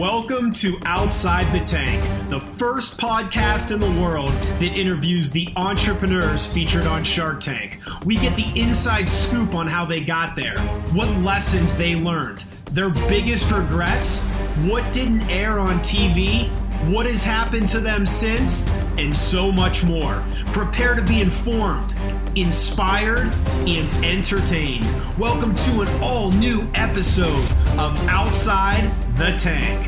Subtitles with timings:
[0.00, 6.50] Welcome to Outside the Tank, the first podcast in the world that interviews the entrepreneurs
[6.50, 7.78] featured on Shark Tank.
[8.06, 10.58] We get the inside scoop on how they got there,
[10.94, 14.24] what lessons they learned, their biggest regrets,
[14.64, 16.48] what didn't air on TV,
[16.88, 20.24] what has happened to them since, and so much more.
[20.46, 21.94] Prepare to be informed,
[22.36, 23.30] inspired,
[23.68, 24.86] and entertained.
[25.18, 27.44] Welcome to an all new episode
[27.78, 28.90] of Outside
[29.20, 29.78] the Tank.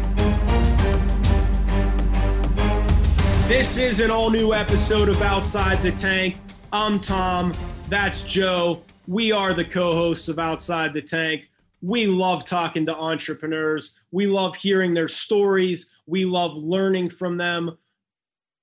[3.49, 6.37] This is an all new episode of Outside the Tank.
[6.71, 7.55] I'm Tom.
[7.89, 8.83] That's Joe.
[9.07, 11.51] We are the co hosts of Outside the Tank.
[11.81, 13.99] We love talking to entrepreneurs.
[14.11, 15.91] We love hearing their stories.
[16.05, 17.79] We love learning from them.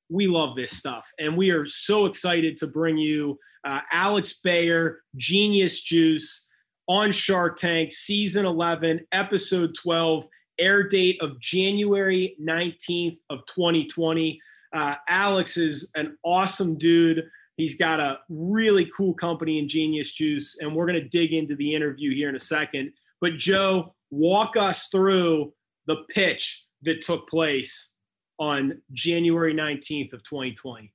[0.07, 1.11] We love this stuff.
[1.17, 6.47] And we are so excited to bring you uh, Alex Bayer, Genius Juice
[6.87, 10.27] on Shark Tank, season 11, episode 12,
[10.59, 14.39] air date of January 19th of 2020.
[14.73, 17.23] Uh, Alex is an awesome dude.
[17.57, 21.55] He's got a really cool company in Genius Juice, and we're going to dig into
[21.55, 22.91] the interview here in a second.
[23.21, 25.53] But Joe, walk us through
[25.87, 27.93] the pitch that took place
[28.39, 30.93] on January 19th of 2020.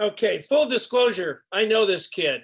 [0.00, 2.42] Okay, full disclosure, I know this kid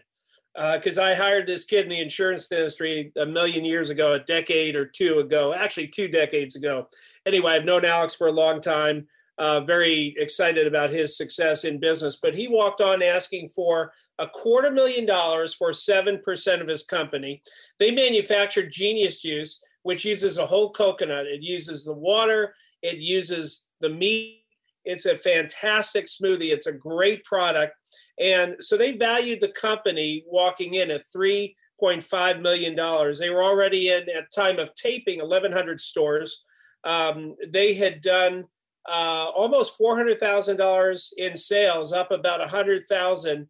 [0.57, 4.21] because uh, I hired this kid in the insurance industry a million years ago, a
[4.21, 6.89] decade or two ago, actually two decades ago.
[7.27, 9.07] Anyway, I've known Alex for a long time.
[9.39, 14.27] Uh, very excited about his success in business, but he walked on asking for a
[14.27, 17.43] quarter million dollars for 7% of his company.
[17.79, 21.27] They manufactured Genius Juice, which uses a whole coconut.
[21.27, 24.43] It uses the water, it uses the meat.
[24.87, 26.53] It's a fantastic smoothie.
[26.53, 27.75] It's a great product.
[28.19, 32.75] And so they valued the company walking in at $3.5 million.
[32.75, 36.45] They were already in, at time of taping, 1,100 stores.
[36.85, 38.45] Um, they had done
[38.89, 43.49] uh, almost $400,000 in sales, up about 100,000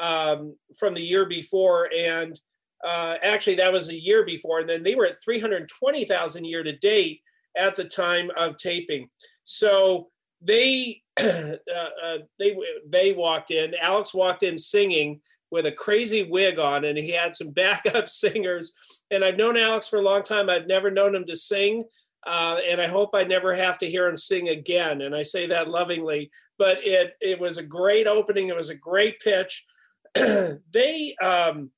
[0.00, 1.90] um, from the year before.
[1.94, 2.40] And
[2.84, 4.60] uh, actually, that was a year before.
[4.60, 7.20] And then they were at 320,000 year to date
[7.56, 9.08] at the time of taping.
[9.44, 10.08] So
[10.40, 11.56] they uh,
[12.04, 12.56] uh, they
[12.88, 13.74] they walked in.
[13.80, 18.72] Alex walked in singing with a crazy wig on, and he had some backup singers.
[19.10, 20.50] And I've known Alex for a long time.
[20.50, 21.84] I've never known him to sing,
[22.26, 25.02] uh, and I hope I never have to hear him sing again.
[25.02, 26.30] And I say that lovingly.
[26.58, 28.48] But it it was a great opening.
[28.48, 29.64] It was a great pitch.
[30.14, 31.70] they um,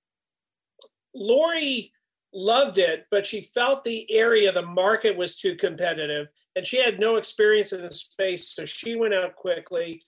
[1.14, 1.92] Lori
[2.32, 6.98] loved it, but she felt the area, the market was too competitive and she had
[6.98, 10.02] no experience in the space, so she went out quickly.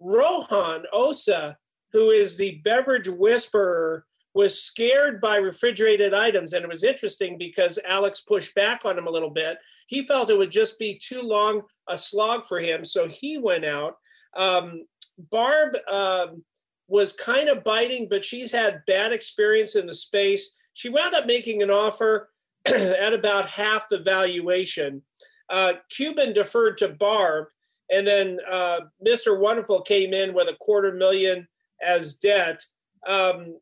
[0.00, 1.54] Rohan Oza,
[1.92, 4.04] who is the beverage whisperer,
[4.34, 6.54] was scared by refrigerated items.
[6.54, 9.58] And it was interesting because Alex pushed back on him a little bit.
[9.86, 12.84] He felt it would just be too long a slog for him.
[12.84, 13.94] So he went out.
[14.36, 14.86] Um,
[15.30, 16.42] Barb um,
[16.88, 20.56] was kind of biting, but she's had bad experience in the space.
[20.74, 22.30] She wound up making an offer
[22.66, 25.02] at about half the valuation
[25.48, 27.46] uh, Cuban deferred to Barb,
[27.90, 29.38] and then uh, Mr.
[29.38, 31.46] Wonderful came in with a quarter million
[31.82, 32.64] as debt.
[33.06, 33.58] Um,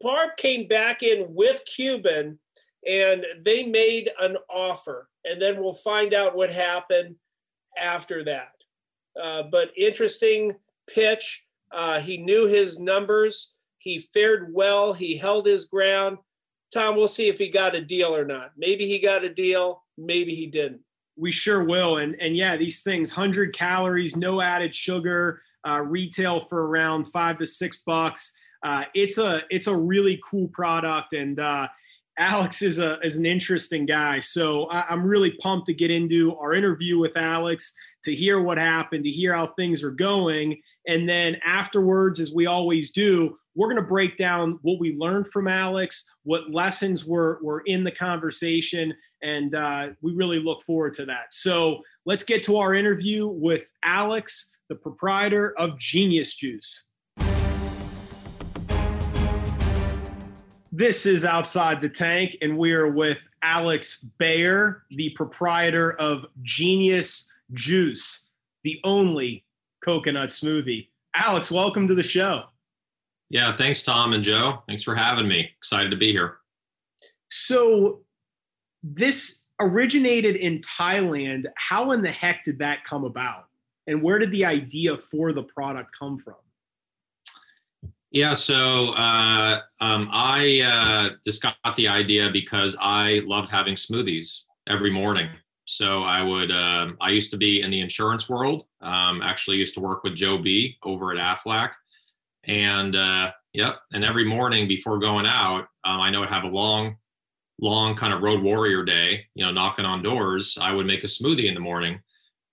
[0.00, 2.38] Barb came back in with Cuban,
[2.88, 7.16] and they made an offer, and then we'll find out what happened
[7.78, 8.52] after that.
[9.20, 10.54] Uh, but interesting
[10.92, 11.44] pitch.
[11.70, 13.54] Uh, he knew his numbers.
[13.78, 14.92] He fared well.
[14.92, 16.18] He held his ground.
[16.72, 18.52] Tom, we'll see if he got a deal or not.
[18.56, 20.80] Maybe he got a deal maybe he didn't.
[21.16, 21.98] We sure will.
[21.98, 27.38] And and yeah, these things, 100 calories, no added sugar, uh, retail for around five
[27.38, 28.34] to six bucks.
[28.62, 31.66] Uh, it's a it's a really cool product, and uh,
[32.18, 34.20] Alex is a is an interesting guy.
[34.20, 37.74] So I, I'm really pumped to get into our interview with Alex
[38.04, 42.46] to hear what happened, to hear how things are going, and then afterwards, as we
[42.46, 47.38] always do, we're going to break down what we learned from Alex, what lessons were
[47.42, 51.26] were in the conversation, and uh, we really look forward to that.
[51.30, 56.86] So let's get to our interview with Alex, the proprietor of Genius Juice.
[60.74, 67.30] This is Outside the Tank, and we are with Alex Bayer, the proprietor of Genius
[67.52, 68.26] Juice,
[68.64, 69.44] the only
[69.84, 70.88] coconut smoothie.
[71.14, 72.44] Alex, welcome to the show.
[73.28, 74.62] Yeah, thanks, Tom and Joe.
[74.66, 75.50] Thanks for having me.
[75.58, 76.38] Excited to be here.
[77.30, 78.00] So,
[78.82, 81.46] this originated in Thailand.
[81.56, 83.46] How in the heck did that come about?
[83.86, 86.34] And where did the idea for the product come from?
[88.10, 94.42] Yeah, so uh, um, I uh, just got the idea because I loved having smoothies
[94.68, 95.28] every morning.
[95.64, 98.66] So I would, um, I used to be in the insurance world.
[98.82, 101.70] Um, actually, used to work with Joe B over at Aflac,
[102.44, 103.78] and uh, yep.
[103.94, 106.96] And every morning before going out, um, I know I'd have a long,
[107.62, 109.24] long kind of road warrior day.
[109.34, 110.58] You know, knocking on doors.
[110.60, 111.98] I would make a smoothie in the morning.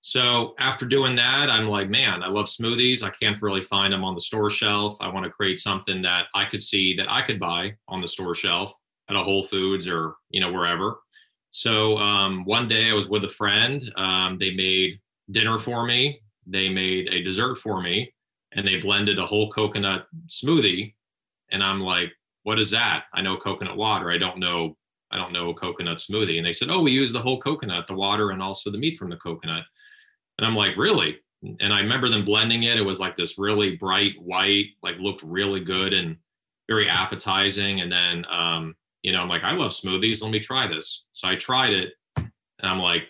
[0.01, 3.03] So after doing that, I'm like, man, I love smoothies.
[3.03, 4.95] I can't really find them on the store shelf.
[5.01, 8.07] I want to create something that I could see that I could buy on the
[8.07, 8.71] store shelf
[9.09, 10.99] at a Whole Foods or you know wherever.
[11.51, 13.81] So um, one day I was with a friend.
[13.95, 14.99] Um, they made
[15.31, 16.21] dinner for me.
[16.45, 18.13] They made a dessert for me,
[18.53, 20.93] and they blended a whole coconut smoothie.
[21.51, 22.11] And I'm like,
[22.43, 23.05] "What is that?
[23.13, 24.11] I know coconut water.
[24.11, 24.77] I don't know.
[25.11, 27.87] I don't know a coconut smoothie." And they said, "Oh, we use the whole coconut,
[27.87, 29.63] the water, and also the meat from the coconut."
[30.37, 31.19] And I'm like, "Really?"
[31.59, 32.77] And I remember them blending it.
[32.77, 36.17] It was like this really bright white, like looked really good and
[36.67, 37.81] very appetizing.
[37.81, 40.21] And then um, you know, I'm like, I love smoothies.
[40.21, 41.05] Let me try this.
[41.13, 42.29] So I tried it and
[42.61, 43.03] I'm like,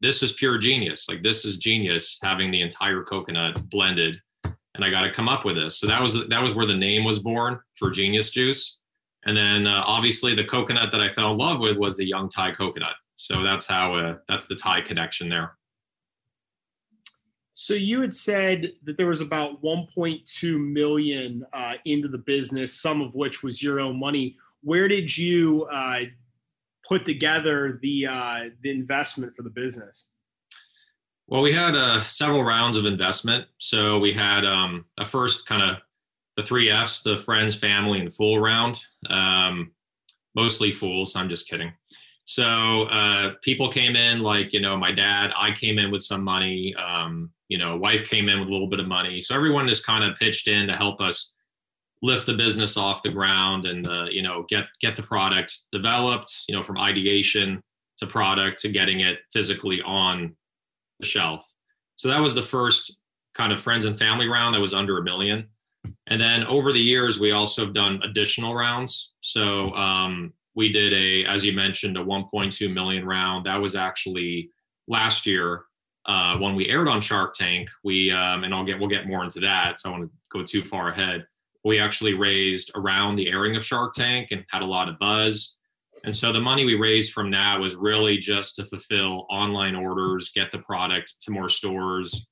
[0.00, 1.08] this is pure genius.
[1.08, 4.20] Like this is genius having the entire coconut blended.
[4.44, 5.78] And I got to come up with this.
[5.78, 8.78] So that was that was where the name was born for Genius Juice.
[9.24, 12.28] And then uh, obviously the coconut that I fell in love with was the young
[12.28, 12.94] Thai coconut.
[13.16, 15.56] So that's how uh, that's the Thai connection there.
[17.54, 23.00] So you had said that there was about 1.2 million uh, into the business, some
[23.00, 26.00] of which was your own money where did you uh,
[26.88, 30.08] put together the uh, the investment for the business?
[31.26, 33.46] Well, we had uh, several rounds of investment.
[33.58, 35.78] So we had um, a first kind of
[36.36, 38.80] the three Fs: the friends, family, and the fool round.
[39.08, 39.72] Um,
[40.34, 41.14] mostly fools.
[41.16, 41.72] I'm just kidding.
[42.24, 45.32] So uh, people came in like you know my dad.
[45.36, 46.74] I came in with some money.
[46.76, 49.20] Um, you know, wife came in with a little bit of money.
[49.20, 51.34] So everyone just kind of pitched in to help us
[52.02, 56.44] lift the business off the ground and uh, you know get get the product developed
[56.48, 57.62] you know from ideation
[57.98, 60.34] to product to getting it physically on
[61.00, 61.48] the shelf
[61.96, 62.98] so that was the first
[63.34, 65.46] kind of friends and family round that was under a million
[66.08, 69.14] and then over the years we also have done additional rounds.
[69.20, 73.46] So um, we did a as you mentioned a 1.2 million round.
[73.46, 74.50] That was actually
[74.88, 75.64] last year
[76.06, 77.68] uh, when we aired on shark tank.
[77.84, 80.44] We um, and i'll get we'll get more into that so i want to go
[80.44, 81.26] too far ahead.
[81.64, 85.54] We actually raised around the airing of Shark Tank and had a lot of buzz.
[86.04, 90.32] And so the money we raised from that was really just to fulfill online orders,
[90.34, 92.26] get the product to more stores,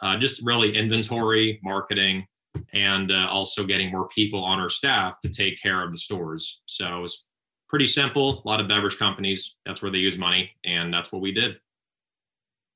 [0.00, 2.24] uh, just really inventory, marketing,
[2.72, 6.62] and uh, also getting more people on our staff to take care of the stores.
[6.66, 7.24] So it was
[7.68, 8.42] pretty simple.
[8.44, 11.56] A lot of beverage companies, that's where they use money, and that's what we did.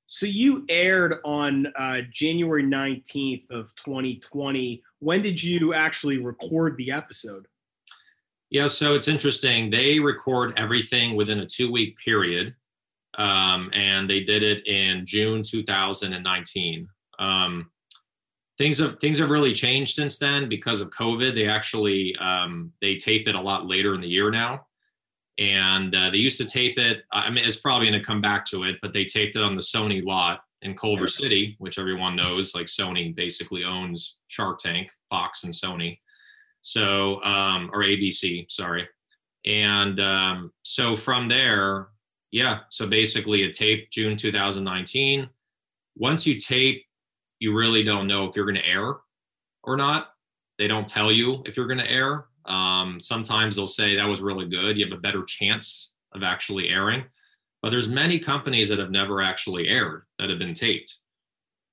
[0.07, 4.83] So you aired on uh, January 19th of 2020.
[4.99, 7.47] When did you actually record the episode?
[8.51, 9.71] Yeah, so it's interesting.
[9.71, 12.55] They record everything within a two week period.
[13.19, 16.89] Um, and they did it in June 2019.
[17.19, 17.71] Um,
[18.61, 21.35] things have things have really changed since then because of COVID.
[21.35, 24.67] They actually um, they tape it a lot later in the year now
[25.41, 27.03] and uh, they used to tape it.
[27.13, 29.57] I mean, it's probably going to come back to it, but they taped it on
[29.57, 32.55] the Sony lot in Culver City, which everyone knows.
[32.55, 35.99] Like Sony basically owns Shark Tank, Fox, and Sony.
[36.61, 38.87] So, um, or ABC, sorry.
[39.47, 41.89] And um, so from there,
[42.33, 42.61] yeah.
[42.69, 45.27] So basically, it taped June 2019.
[45.97, 46.85] Once you tape,
[47.41, 48.95] you really don't know if you're going to air
[49.65, 50.11] or not.
[50.59, 52.27] They don't tell you if you're going to air.
[52.45, 54.79] Um, sometimes they'll say that was really good.
[54.79, 57.05] You have a better chance of actually airing.
[57.63, 60.99] But there's many companies that have never actually aired that have been taped.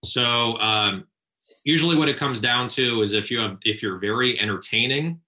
[0.03, 1.05] So um,
[1.65, 5.19] usually what it comes down to is if you have if you're very entertaining,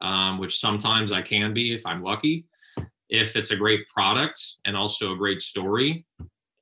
[0.00, 2.46] um, which sometimes I can be if I'm lucky,
[3.08, 6.06] if it's a great product and also a great story,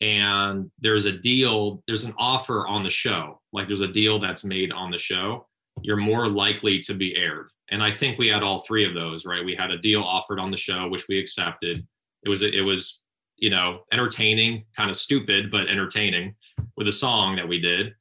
[0.00, 4.45] and there's a deal, there's an offer on the show, like there's a deal that's
[4.45, 5.47] made on the show,
[5.83, 7.50] you're more likely to be aired.
[7.71, 9.45] And I think we had all three of those, right?
[9.45, 11.87] We had a deal offered on the show, which we accepted.
[12.25, 13.02] It was it was
[13.37, 16.35] you know entertaining, kind of stupid, but entertaining
[16.76, 17.95] with a song that we did,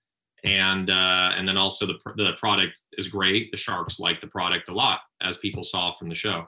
[0.44, 3.52] and uh, and then also the the product is great.
[3.52, 6.48] The Sharks like the product a lot, as people saw from the show.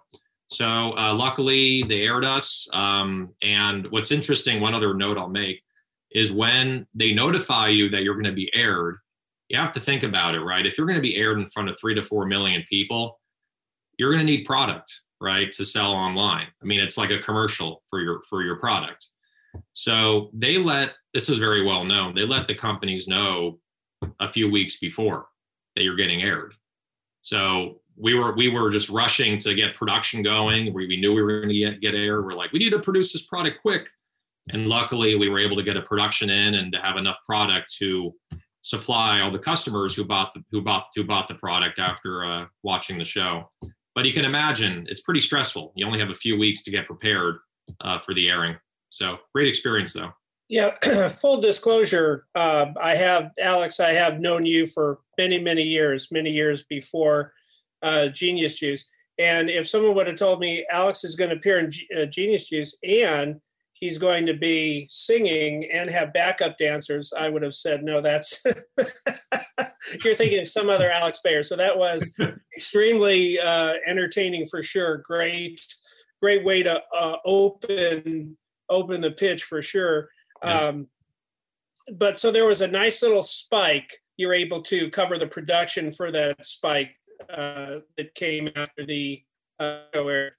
[0.51, 2.67] So uh, luckily they aired us.
[2.74, 5.63] Um, and what's interesting, one other note I'll make
[6.12, 8.98] is when they notify you that you're going to be aired,
[9.48, 10.65] you have to think about it, right?
[10.65, 13.17] If you're going to be aired in front of three to four million people,
[13.98, 16.48] you're going to need product, right, to sell online.
[16.62, 19.08] I mean, it's like a commercial for your for your product.
[19.72, 22.13] So they let this is very well known.
[22.13, 23.60] They let the companies know
[24.20, 25.27] a few weeks before
[25.75, 26.55] that you're getting aired.
[27.22, 30.74] So we were we were just rushing to get production going.
[30.74, 32.22] We, we knew we were going to get get air.
[32.24, 33.88] We're like, we need to produce this product quick.
[34.50, 37.72] and luckily we were able to get a production in and to have enough product
[37.77, 38.13] to
[38.63, 42.46] supply all the customers who bought the who bought who bought the product after uh,
[42.63, 43.50] watching the show.
[43.93, 45.74] But you can imagine it's pretty stressful.
[45.75, 47.38] You only have a few weeks to get prepared
[47.81, 48.55] uh, for the airing.
[48.89, 50.12] So great experience though.
[50.50, 50.75] Yeah,
[51.08, 53.79] full disclosure, uh, I have Alex.
[53.79, 57.34] I have known you for many, many years, many years before
[57.82, 58.86] uh, Genius Juice.
[59.20, 62.06] And if someone would have told me Alex is going to appear in G- uh,
[62.06, 63.40] Genius Juice and
[63.74, 68.44] he's going to be singing and have backup dancers, I would have said, no, that's
[70.04, 71.44] you're thinking of some other Alex Bayer.
[71.44, 72.14] So that was
[72.56, 74.98] extremely uh, entertaining for sure.
[74.98, 75.60] Great,
[76.22, 78.38] great way to uh, open
[78.70, 80.10] open the pitch for sure.
[80.44, 80.68] Yeah.
[80.68, 80.88] Um,
[81.94, 84.00] but so there was a nice little spike.
[84.18, 86.96] You're able to cover the production for that spike
[87.30, 89.24] uh, that came after the
[89.60, 90.34] uh, aired.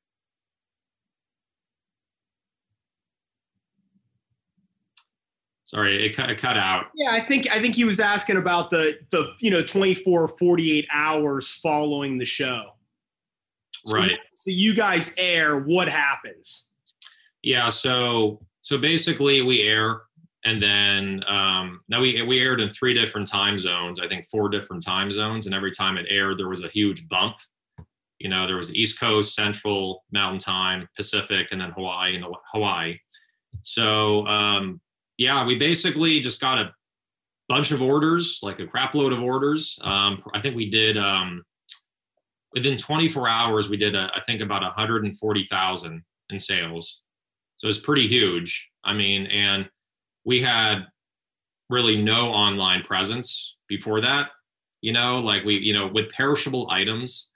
[5.65, 6.87] Sorry, it cut, it cut out.
[6.95, 10.87] Yeah, I think I think he was asking about the the you know 24 48
[10.93, 12.73] hours following the show.
[13.87, 14.19] So, right.
[14.35, 16.67] So you guys air what happens?
[17.43, 20.03] Yeah, so so basically we air
[20.45, 24.01] and then um, now we we aired in three different time zones.
[24.01, 27.09] I think four different time zones, and every time it aired, there was a huge
[27.09, 27.37] bump.
[28.19, 32.97] You know, there was East Coast, Central, Mountain Time, Pacific, and then Hawaii and Hawaii.
[33.63, 34.81] So um,
[35.19, 36.73] yeah, we basically just got a
[37.49, 39.79] bunch of orders, like a crap load of orders.
[39.83, 41.43] Um, I think we did um,
[42.55, 47.03] within 24 hours, we did a, I think about 140,000 in sales.
[47.57, 48.69] So it's pretty huge.
[48.85, 49.69] I mean, and
[50.25, 50.87] we had
[51.69, 54.31] really no online presence before that.
[54.81, 57.31] You know, like we, you know, with perishable items,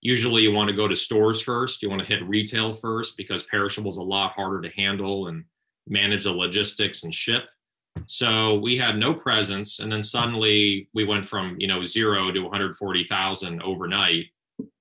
[0.00, 1.82] usually you want to go to stores first.
[1.82, 5.44] You want to hit retail first because perishable is a lot harder to handle and
[5.86, 7.44] manage the logistics and ship.
[8.06, 12.40] So we had no presence, and then suddenly we went from you know zero to
[12.40, 14.26] 140,000 overnight,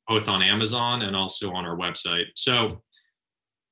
[0.07, 2.25] both on Amazon and also on our website.
[2.35, 2.81] So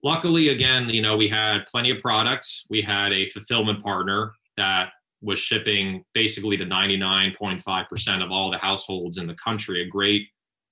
[0.03, 2.65] luckily, again, you know we had plenty of products.
[2.69, 4.89] We had a fulfillment partner that
[5.21, 9.81] was shipping basically to 99.5% of all the households in the country.
[9.81, 10.27] A great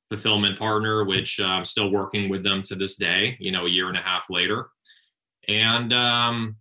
[0.10, 3.38] fulfillment partner, which uh, I'm still working with them to this day.
[3.40, 4.68] You know, a year and a half later
[5.48, 6.56] and um,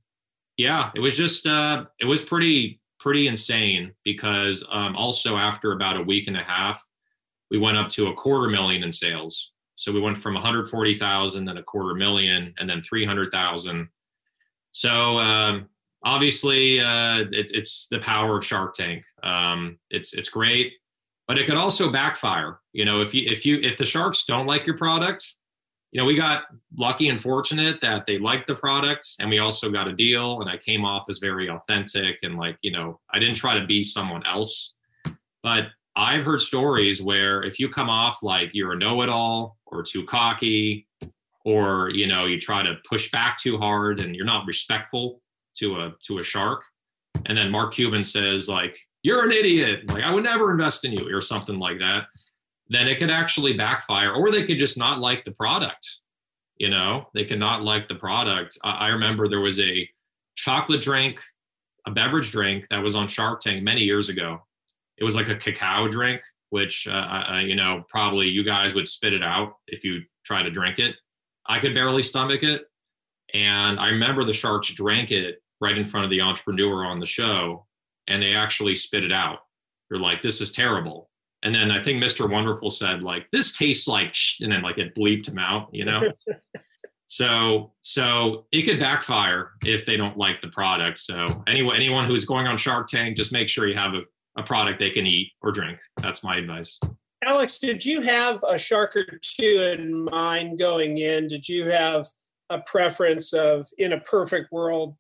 [0.57, 5.97] yeah, it was just uh, it was pretty pretty insane because um, also after about
[5.97, 6.85] a week and a half,
[7.51, 9.53] we went up to a quarter million in sales.
[9.81, 13.89] So we went from 140,000, then a quarter million, and then 300,000.
[14.73, 15.71] So um,
[16.05, 19.03] obviously, uh, it's it's the power of Shark Tank.
[19.23, 20.75] Um, it's it's great,
[21.27, 22.59] but it could also backfire.
[22.75, 25.27] You know, if you if you if the sharks don't like your product,
[25.93, 26.43] you know, we got
[26.79, 30.51] lucky and fortunate that they liked the product and we also got a deal and
[30.51, 33.83] I came off as very authentic and like, you know, I didn't try to be
[33.83, 34.75] someone else.
[35.43, 35.69] But
[36.01, 40.87] I've heard stories where if you come off like you're a know-it-all or too cocky
[41.45, 45.21] or, you know, you try to push back too hard and you're not respectful
[45.57, 46.63] to a to a shark
[47.27, 50.93] and then Mark Cuban says like you're an idiot, like I would never invest in
[50.93, 52.07] you or something like that
[52.69, 55.87] then it could actually backfire or they could just not like the product
[56.61, 57.07] you know?
[57.15, 58.59] They could not like the product.
[58.63, 59.89] I, I remember there was a
[60.37, 61.21] chocolate drink
[61.87, 64.43] a beverage drink that was on shark tank many years ago
[65.01, 68.89] it was like a cacao drink which uh, I, you know probably you guys would
[68.89, 70.95] spit it out if you try to drink it
[71.47, 72.63] i could barely stomach it
[73.35, 77.07] and i remember the sharks drank it right in front of the entrepreneur on the
[77.07, 77.67] show
[78.09, 79.39] and they actually spit it out
[79.89, 81.11] they're like this is terrible
[81.43, 82.31] and then I think Mr.
[82.31, 85.85] Wonderful said like, "This tastes like," sh-, and then like it bleeped him out, you
[85.85, 86.13] know.
[87.07, 90.99] so so it could backfire if they don't like the product.
[90.99, 94.03] So anyway, anyone who's going on Shark Tank, just make sure you have a,
[94.37, 95.79] a product they can eat or drink.
[95.97, 96.79] That's my advice.
[97.25, 101.29] Alex, did you have a shark or two in mind going in?
[101.29, 102.07] Did you have
[102.49, 104.97] a preference of in a perfect world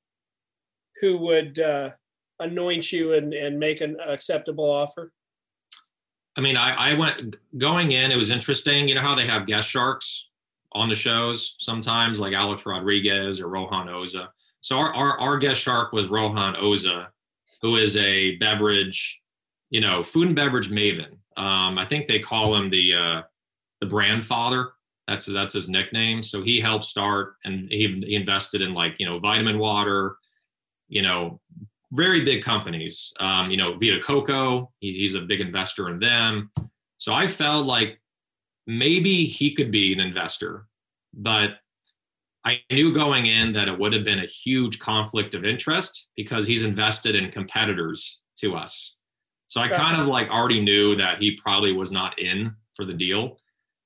[1.00, 1.90] who would uh,
[2.38, 5.12] anoint you and, and make an acceptable offer?
[6.36, 8.86] I mean, I, I went going in, it was interesting.
[8.86, 10.28] You know how they have guest sharks
[10.72, 14.28] on the shows sometimes, like Alex Rodriguez or Rohan Oza.
[14.60, 17.08] So our, our, our guest shark was Rohan Oza,
[17.62, 19.19] who is a beverage,
[19.70, 21.12] you know, food and beverage maven.
[21.36, 23.22] Um, I think they call him the uh,
[23.80, 24.72] the brand father.
[25.08, 26.22] That's that's his nickname.
[26.22, 30.16] So he helped start and he, he invested in like you know vitamin water,
[30.88, 31.40] you know
[31.92, 33.12] very big companies.
[33.18, 36.50] Um, you know, Vita Coco, he, he's a big investor in them.
[36.98, 38.00] So I felt like
[38.66, 40.66] maybe he could be an investor,
[41.14, 41.54] but
[42.44, 46.46] I knew going in that it would have been a huge conflict of interest because
[46.46, 48.96] he's invested in competitors to us.
[49.50, 52.94] So I kind of like already knew that he probably was not in for the
[52.94, 53.36] deal.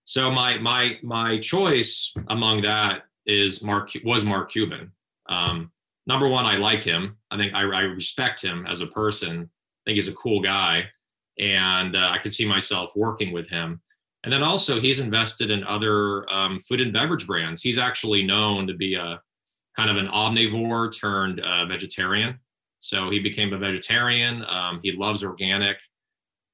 [0.04, 4.92] So my my my choice among that is Mark was Mark Cuban.
[5.30, 5.72] Um,
[6.06, 7.16] number one, I like him.
[7.30, 9.40] I think I, I, respect him as a person.
[9.40, 10.84] I think he's a cool guy,
[11.38, 13.80] and uh, I could see myself working with him.
[14.22, 17.62] And then also, he's invested in other um, food and beverage brands.
[17.62, 19.18] He's actually known to be a
[19.78, 22.38] kind of an omnivore turned uh, vegetarian.
[22.84, 24.44] So he became a vegetarian.
[24.46, 25.78] Um, he loves organic.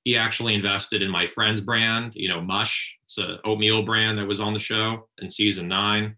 [0.04, 2.96] He actually invested in my friend's brand, you know, Mush.
[3.02, 6.14] It's an oatmeal brand that was on the show in season nine.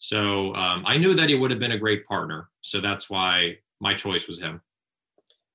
[0.00, 2.48] So um, I knew that he would have been a great partner.
[2.60, 4.60] So that's why my choice was him.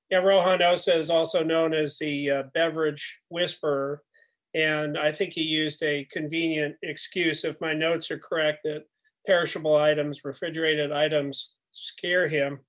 [0.09, 4.03] Yeah, Rohan Oza is also known as the uh, beverage whisperer.
[4.53, 8.83] And I think he used a convenient excuse, if my notes are correct, that
[9.25, 12.61] perishable items, refrigerated items scare him.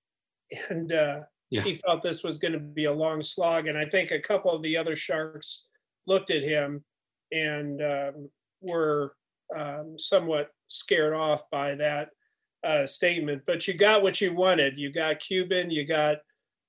[0.70, 1.62] And uh, yeah.
[1.62, 3.66] he felt this was going to be a long slog.
[3.66, 5.66] And I think a couple of the other sharks
[6.06, 6.84] looked at him
[7.32, 9.14] and um, were
[9.56, 12.10] um, somewhat scared off by that
[12.64, 13.42] uh, statement.
[13.46, 14.78] But you got what you wanted.
[14.78, 16.18] You got Cuban, you got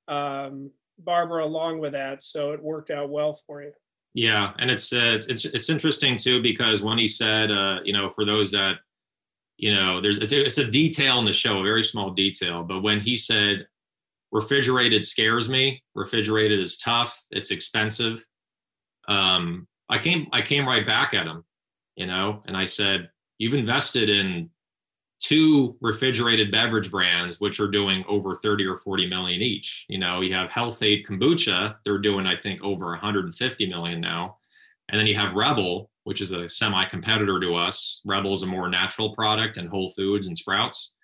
[0.07, 3.71] um, Barbara along with that, so it worked out well for you.
[4.13, 8.09] Yeah, and it's uh, it's it's interesting too because when he said, uh, you know,
[8.09, 8.77] for those that,
[9.57, 12.63] you know, there's it's a, it's a detail in the show, a very small detail,
[12.63, 13.67] but when he said,
[14.31, 18.23] refrigerated scares me, refrigerated is tough, it's expensive.
[19.07, 21.43] Um, I came I came right back at him,
[21.95, 23.09] you know, and I said,
[23.39, 24.49] you've invested in
[25.19, 29.85] two refrigerated beverage brands which are doing over 30 or 40 million each.
[29.89, 34.37] You know you have Health-Ade kombucha they're doing i think over 150 million now.
[34.89, 38.01] And then you have REBBL which is a semi competitor to us.
[38.07, 40.95] REBBL is a more natural product and whole foods and sprouts.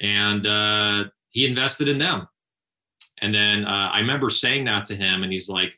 [0.00, 2.28] And uh, he invested in them
[3.20, 5.72] and then uh, i remember saying that to him and he's like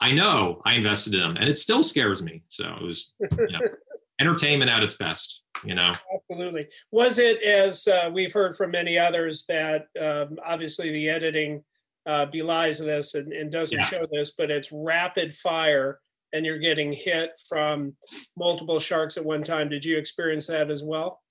[0.00, 1.36] i know i invested in them.
[1.36, 2.42] And it still scares me.
[2.48, 3.60] So it was you know,
[4.20, 5.92] entertainment at its best you know?
[6.12, 6.68] Absolutely.
[6.90, 11.62] Was it as uh, we've heard from many others that um, obviously the editing
[12.06, 13.84] uh, belies this and, and doesn't yeah.
[13.84, 16.00] show this but it's rapid fire
[16.32, 17.94] and you're getting hit from
[18.36, 19.68] multiple sharks at one time.
[19.68, 21.22] Did you experience that as well?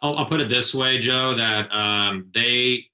[0.00, 2.86] I'll, I'll put it this way joe that um, they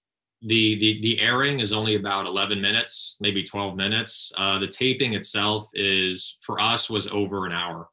[0.42, 4.32] the, the the airing is only about 11 minutes maybe 12 minutes.
[4.36, 7.88] Uh, the taping itself is for us was over an hour.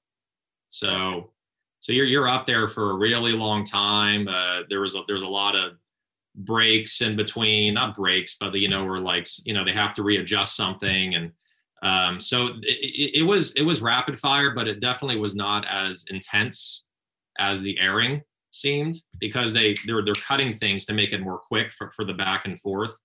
[0.69, 1.31] So,
[1.79, 4.27] so you're you're up there for a really long time.
[4.27, 5.73] Uh, there was a, there's a lot of
[6.35, 10.03] breaks in between, not breaks, but you know, where like you know they have to
[10.03, 11.31] readjust something, and
[11.81, 16.05] um, so it, it was it was rapid fire, but it definitely was not as
[16.09, 16.83] intense
[17.39, 18.21] as the airing
[18.55, 22.13] seemed because they they're they're cutting things to make it more quick for, for the
[22.13, 22.97] back and forth.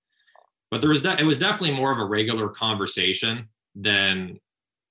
[0.71, 4.39] But there was de- it was definitely more of a regular conversation than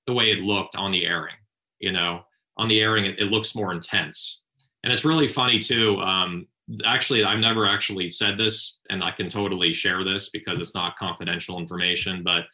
[0.06, 1.36] the way it looked on the airing.
[1.78, 2.22] You know,
[2.56, 4.42] on the airing, it, it looks more intense.
[4.84, 5.98] And it's really funny too.
[6.00, 6.46] Um,
[6.84, 10.96] actually, I've never actually said this, and I can totally share this because it's not
[10.96, 12.22] confidential information.
[12.22, 12.44] But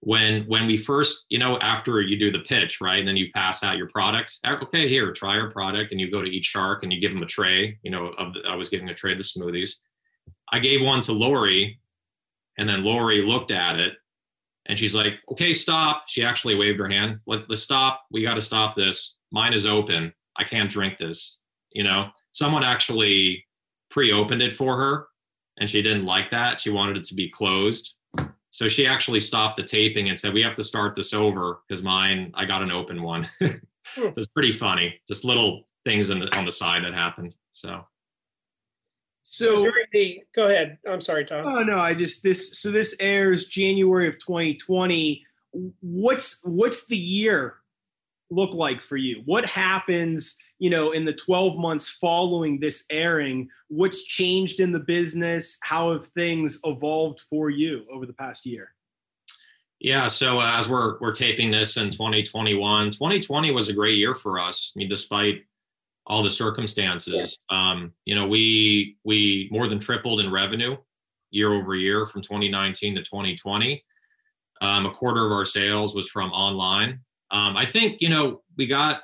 [0.00, 3.30] when when we first, you know, after you do the pitch, right, and then you
[3.32, 4.38] pass out your product.
[4.46, 7.22] Okay, here, try our product, and you go to each shark and you give them
[7.22, 7.78] a tray.
[7.82, 9.70] You know, of the, I was giving a tray of the smoothies.
[10.52, 11.80] I gave one to Lori,
[12.58, 13.94] and then Lori looked at it
[14.66, 16.04] and she's like, okay, stop.
[16.06, 17.20] She actually waved her hand.
[17.26, 18.02] Let, let's stop.
[18.10, 20.12] We got to stop this mine is open.
[20.36, 21.38] I can't drink this.
[21.72, 23.46] You know, someone actually
[23.90, 25.06] pre-opened it for her
[25.58, 26.60] and she didn't like that.
[26.60, 27.96] She wanted it to be closed.
[28.50, 31.82] So she actually stopped the taping and said, "We have to start this over because
[31.82, 33.26] mine, I got an open one."
[33.96, 34.08] Hmm.
[34.16, 35.00] it's pretty funny.
[35.08, 37.34] Just little things the, on the side that happened.
[37.50, 37.84] So.
[39.24, 40.78] So, so the, go ahead.
[40.88, 41.46] I'm sorry, Tom.
[41.46, 42.58] Oh no, I just this.
[42.58, 45.24] So this airs January of 2020.
[45.80, 47.56] What's what's the year
[48.30, 49.22] look like for you?
[49.24, 53.48] What happens, you know, in the 12 months following this airing?
[53.68, 55.58] What's changed in the business?
[55.62, 58.74] How have things evolved for you over the past year?
[59.80, 64.14] Yeah, so uh, as we're we're taping this in 2021, 2020 was a great year
[64.14, 64.74] for us.
[64.76, 65.46] I mean, despite
[66.06, 67.70] all the circumstances, yeah.
[67.70, 70.76] um, you know, we we more than tripled in revenue
[71.30, 73.82] year over year from 2019 to 2020.
[74.60, 78.66] Um, a quarter of our sales was from online, um, I think you know we
[78.66, 79.02] got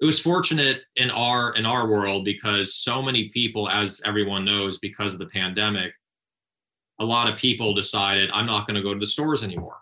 [0.00, 4.78] it was fortunate in our in our world because so many people, as everyone knows,
[4.78, 5.92] because of the pandemic,
[7.00, 9.76] a lot of people decided I'm not going to go to the stores anymore.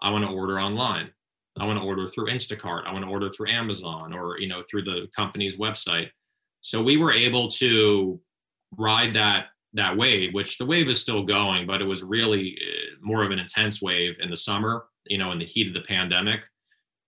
[0.00, 1.10] I want to order online.
[1.60, 2.86] I want to order through Instacart.
[2.86, 6.08] I want to order through Amazon or you know through the company's website.
[6.62, 8.18] So we were able to
[8.78, 12.96] ride that that wave, which the wave is still going, but it was really uh,
[13.00, 15.80] more of an intense wave in the summer, you know, in the heat of the
[15.82, 16.40] pandemic,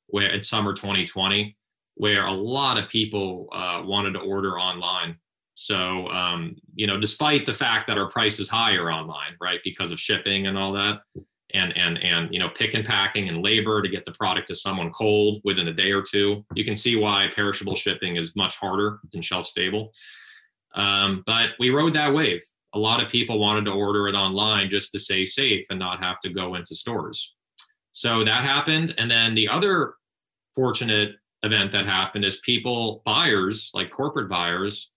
[0.09, 1.57] where in summer 2020,
[1.95, 5.17] where a lot of people uh, wanted to order online.
[5.55, 9.93] So, um, you know, despite the fact that our price is higher online, right, because
[9.93, 11.01] of shipping and all that,
[11.55, 14.55] and and and you know, pick and packing and labor to get the product to
[14.57, 18.57] someone cold within a day or two, you can see why perishable shipping is much
[18.57, 19.93] harder than shelf stable.
[20.75, 22.43] Um, but we rode that wave.
[22.75, 26.03] A lot of people wanted to order it online just to stay safe and not
[26.03, 27.37] have to go into stores.
[27.93, 28.95] So that happened.
[28.99, 29.95] And then the other
[30.57, 34.91] fortunate event that happened is people, buyers, like corporate buyers,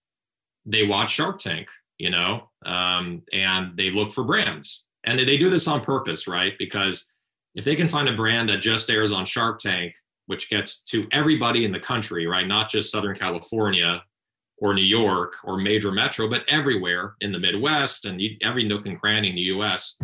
[0.66, 4.84] they watch Shark Tank, you know, um, and they look for brands.
[5.04, 6.54] And they do this on purpose, right?
[6.58, 7.10] Because
[7.54, 9.94] if they can find a brand that just airs on Shark Tank,
[10.26, 12.46] which gets to everybody in the country, right?
[12.46, 14.02] Not just Southern California,
[14.60, 19.00] or New York or major metro, but everywhere in the Midwest and every nook and
[19.00, 19.96] cranny in the US,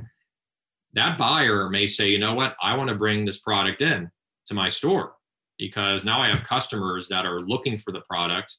[0.95, 4.11] that buyer may say, you know what, I want to bring this product in
[4.47, 5.15] to my store
[5.59, 8.57] because now I have customers that are looking for the product.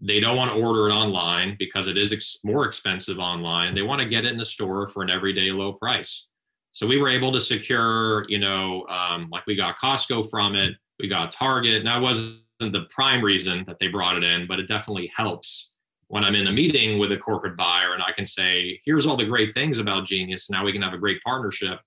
[0.00, 3.74] They don't want to order it online because it is ex- more expensive online.
[3.74, 6.28] They want to get it in the store for an everyday low price.
[6.72, 10.74] So we were able to secure, you know, um, like we got Costco from it,
[10.98, 11.84] we got Target.
[11.84, 15.72] Now it wasn't the prime reason that they brought it in, but it definitely helps
[16.12, 19.16] when I'm in a meeting with a corporate buyer and I can say, here's all
[19.16, 20.50] the great things about Genius.
[20.50, 21.80] Now we can have a great partnership.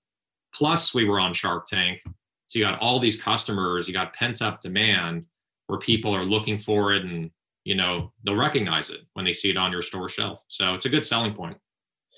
[0.52, 2.00] Plus, we were on Shark Tank.
[2.48, 5.26] So you got all these customers, you got pent up demand
[5.66, 7.30] where people are looking for it and
[7.64, 10.44] you know they'll recognize it when they see it on your store shelf.
[10.48, 11.56] So it's a good selling point.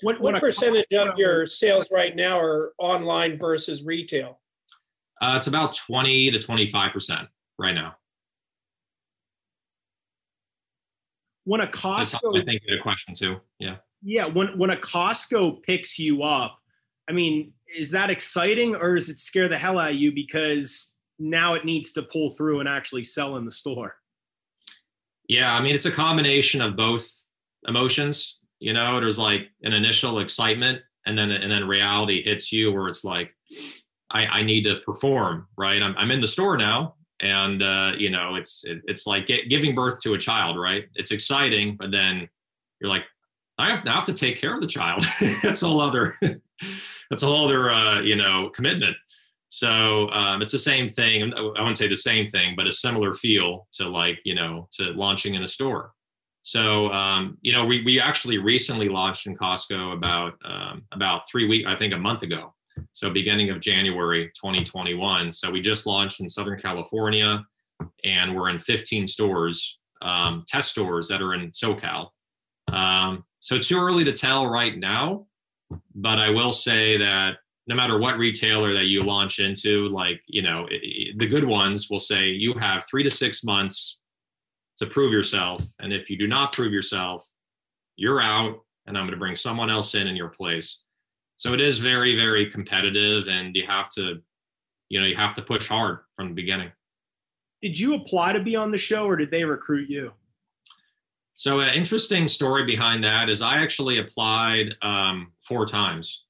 [0.01, 4.39] What, what percentage of your sales right now are online versus retail?
[5.21, 7.95] Uh, it's about 20 to 25% right now.
[11.49, 13.37] when a Costco, I think you had a question too.
[13.57, 13.77] Yeah.
[14.03, 14.27] Yeah.
[14.27, 16.59] When when a Costco picks you up,
[17.09, 20.93] I mean, is that exciting or does it scare the hell out of you because
[21.17, 23.95] now it needs to pull through and actually sell in the store?
[25.27, 27.09] Yeah, I mean, it's a combination of both
[27.67, 28.39] emotions.
[28.59, 32.87] You know, there's like an initial excitement, and then and then reality hits you where
[32.87, 33.31] it's like,
[34.11, 35.81] I, I need to perform, right?
[35.81, 39.49] I'm I'm in the store now, and uh, you know it's it, it's like get,
[39.49, 42.27] giving birth to a child right it's exciting but then
[42.79, 43.03] you're like
[43.57, 45.05] i have, I have to take care of the child
[45.43, 46.17] that's a whole other
[47.09, 48.95] that's a whole other uh, you know commitment
[49.49, 53.13] so um, it's the same thing i wouldn't say the same thing but a similar
[53.13, 55.91] feel to like you know to launching in a store
[56.41, 61.47] so um, you know we, we actually recently launched in costco about um, about three
[61.47, 62.53] weeks i think a month ago
[62.93, 65.31] so beginning of January 2021.
[65.31, 67.43] So we just launched in Southern California,
[68.03, 72.09] and we're in 15 stores, um, test stores that are in SoCal.
[72.71, 75.25] Um, so too early to tell right now,
[75.95, 80.41] but I will say that no matter what retailer that you launch into, like you
[80.41, 83.99] know, it, the good ones will say you have three to six months
[84.77, 87.27] to prove yourself, and if you do not prove yourself,
[87.95, 90.83] you're out, and I'm going to bring someone else in in your place.
[91.37, 94.21] So it is very very competitive and you have to
[94.89, 96.71] you know you have to push hard from the beginning.
[97.61, 100.11] Did you apply to be on the show or did they recruit you
[101.39, 106.25] so an interesting story behind that is i actually applied um, four times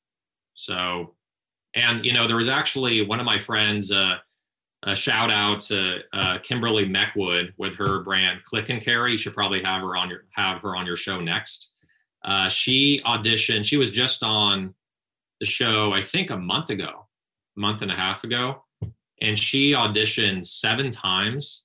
[0.53, 1.13] so
[1.75, 4.15] and you know there was actually one of my friends uh,
[4.83, 9.33] a shout out to uh, kimberly meckwood with her brand click and carry you should
[9.33, 11.73] probably have her on your have her on your show next
[12.23, 14.73] uh, she auditioned she was just on
[15.39, 17.07] the show, I think a month ago,
[17.55, 18.63] month and a half ago.
[19.21, 21.63] And she auditioned seven times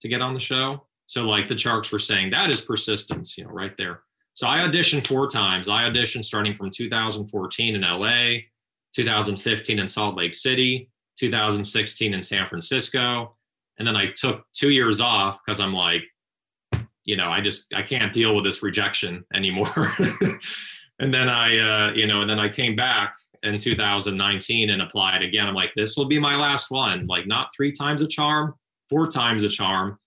[0.00, 0.86] to get on the show.
[1.06, 4.02] So, like the Sharks were saying, that is persistence, you know, right there.
[4.34, 5.68] So, I auditioned four times.
[5.68, 8.38] I auditioned starting from 2014 in LA,
[8.94, 13.36] 2015 in Salt Lake City, 2016 in San Francisco.
[13.78, 16.02] And then I took two years off because I'm like,
[17.04, 19.68] you know, I just I can't deal with this rejection anymore.
[21.00, 25.22] and then I, uh, you know, and then I came back in 2019 and applied
[25.22, 25.46] again.
[25.46, 27.06] I'm like, this will be my last one.
[27.06, 28.54] Like, not three times a charm,
[28.88, 29.98] four times a charm.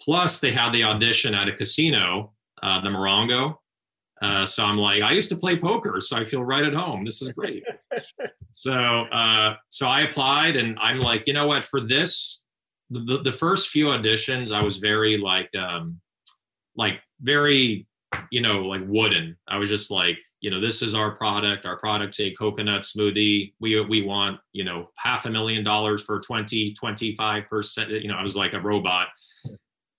[0.00, 2.32] Plus, they had the audition at a casino,
[2.62, 3.56] uh, the Morongo.
[4.22, 7.04] Uh, so I'm like, I used to play poker, so I feel right at home.
[7.04, 7.62] This is great.
[8.50, 11.64] so, uh, so I applied, and I'm like, you know what?
[11.64, 12.44] For this,
[12.90, 16.00] the, the first few auditions, I was very like, um,
[16.76, 17.86] like very
[18.30, 19.36] you know, like wooden.
[19.48, 21.66] I was just like, you know, this is our product.
[21.66, 23.52] Our product's a coconut smoothie.
[23.60, 28.02] We we want, you know, half a million dollars for 20, 25%.
[28.02, 29.08] You know, I was like a robot.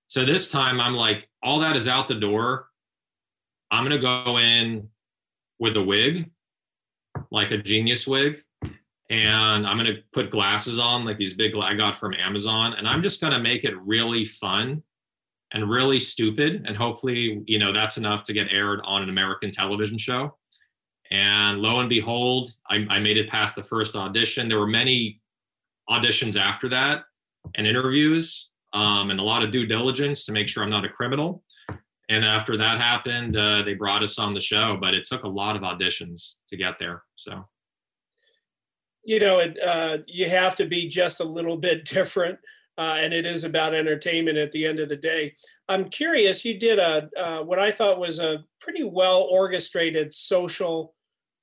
[0.08, 2.68] So this time I'm like, all that is out the door.
[3.72, 4.88] I'm going to go in
[5.60, 6.30] with a wig,
[7.30, 8.44] like a genius wig.
[9.10, 12.74] And I'm going to put glasses on, like these big I got from Amazon.
[12.74, 14.84] And I'm just going to make it really fun
[15.54, 16.66] and really stupid.
[16.66, 20.36] And hopefully, you know, that's enough to get aired on an American television show.
[21.10, 24.50] And lo and behold, I, I made it past the first audition.
[24.50, 25.22] There were many
[25.90, 27.06] auditions after that
[27.56, 30.90] and interviews um, and a lot of due diligence to make sure I'm not a
[30.90, 31.44] criminal.
[32.10, 35.28] And after that happened, uh, they brought us on the show, but it took a
[35.30, 37.04] lot of auditions to get there.
[37.16, 37.46] So,
[39.04, 42.40] you know, it, uh, you have to be just a little bit different,
[42.78, 45.36] uh, and it is about entertainment at the end of the day.
[45.68, 46.46] I'm curious.
[46.46, 50.94] You did a uh, what I thought was a pretty well orchestrated social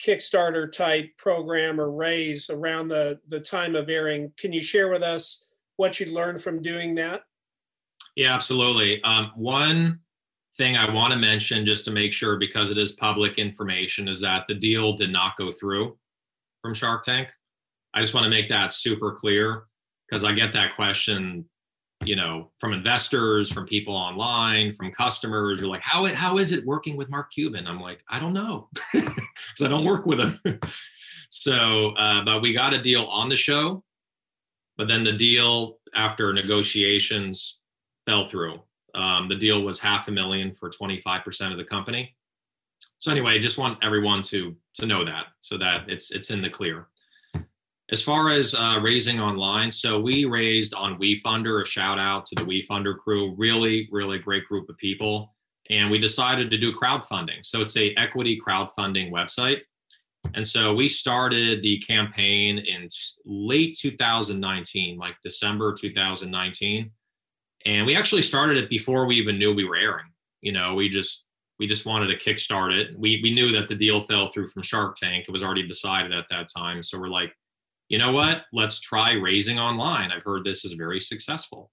[0.03, 4.33] Kickstarter type program or raise around the the time of airing.
[4.39, 7.23] Can you share with us what you learned from doing that?
[8.17, 9.03] Yeah, absolutely.
[9.03, 10.01] Um, one
[10.57, 14.21] thing I want to mention, just to make sure, because it is public information, is
[14.21, 15.97] that the deal did not go through
[16.63, 17.29] from Shark Tank.
[17.93, 19.65] I just want to make that super clear
[20.09, 21.45] because I get that question,
[22.05, 25.61] you know, from investors, from people online, from customers.
[25.61, 27.67] You're like, how how is it working with Mark Cuban?
[27.67, 30.61] I'm like, I don't know, because I don't work with him.
[31.31, 33.84] so, uh, but we got a deal on the show
[34.77, 37.61] but then the deal after negotiations
[38.07, 38.61] fell through.
[38.95, 42.15] Um, the deal was half a million for 25% of the company.
[42.99, 46.43] So anyway, I just want everyone to to know that so that it's it's in
[46.43, 46.89] the clear.
[47.91, 51.63] As far as uh, raising online, so we raised on WeFunder.
[51.63, 53.35] A shout out to the WeFunder crew.
[53.37, 55.35] Really, really great group of people,
[55.71, 57.45] and we decided to do crowdfunding.
[57.45, 59.61] So it's a equity crowdfunding website.
[60.33, 62.89] And so we started the campaign in
[63.25, 66.91] late 2019, like December 2019.
[67.67, 70.07] And we actually started it before we even knew we were airing.
[70.41, 71.27] You know, we just
[71.59, 72.99] we just wanted to kickstart it.
[72.99, 75.27] We we knew that the deal fell through from Shark Tank.
[75.29, 76.83] It was already decided at that time.
[76.83, 77.33] So we're like,
[77.89, 78.43] you know what?
[78.53, 80.11] Let's try raising online.
[80.11, 81.71] I've heard this is very successful.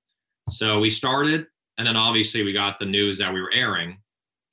[0.49, 1.45] So we started,
[1.77, 3.97] and then obviously we got the news that we were airing.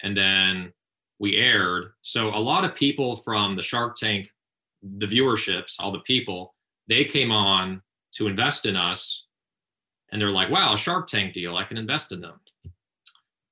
[0.02, 0.72] And then
[1.18, 1.92] we aired.
[2.02, 4.30] So a lot of people from the Shark Tank,
[4.82, 6.54] the viewerships, all the people,
[6.88, 7.82] they came on
[8.14, 9.26] to invest in us.
[10.10, 12.40] And they're like, wow, Shark Tank deal, I can invest in them.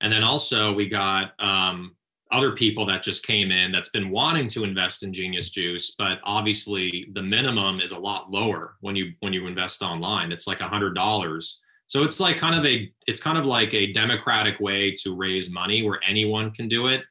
[0.01, 1.97] And then also we got um,
[2.31, 6.19] other people that just came in that's been wanting to invest in Genius Juice, but
[6.25, 10.33] obviously the minimum is a lot lower when you when you invest online.
[10.33, 11.61] It's like a hundred dollars.
[11.89, 15.51] So it's like kind of a it's kind of like a democratic way to raise
[15.51, 17.05] money where anyone can do it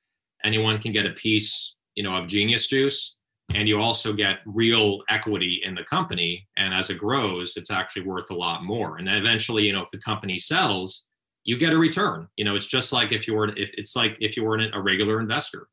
[0.46, 3.16] anyone can get a piece you know of genius juice
[3.54, 6.48] and you also get real equity in the company.
[6.58, 8.98] And as it grows it's actually worth a lot more.
[8.98, 11.08] And eventually you know if the company sells
[11.44, 12.28] you get a return.
[12.38, 14.82] You know it's just like if you were if it's like if you were a
[14.82, 15.68] regular investor.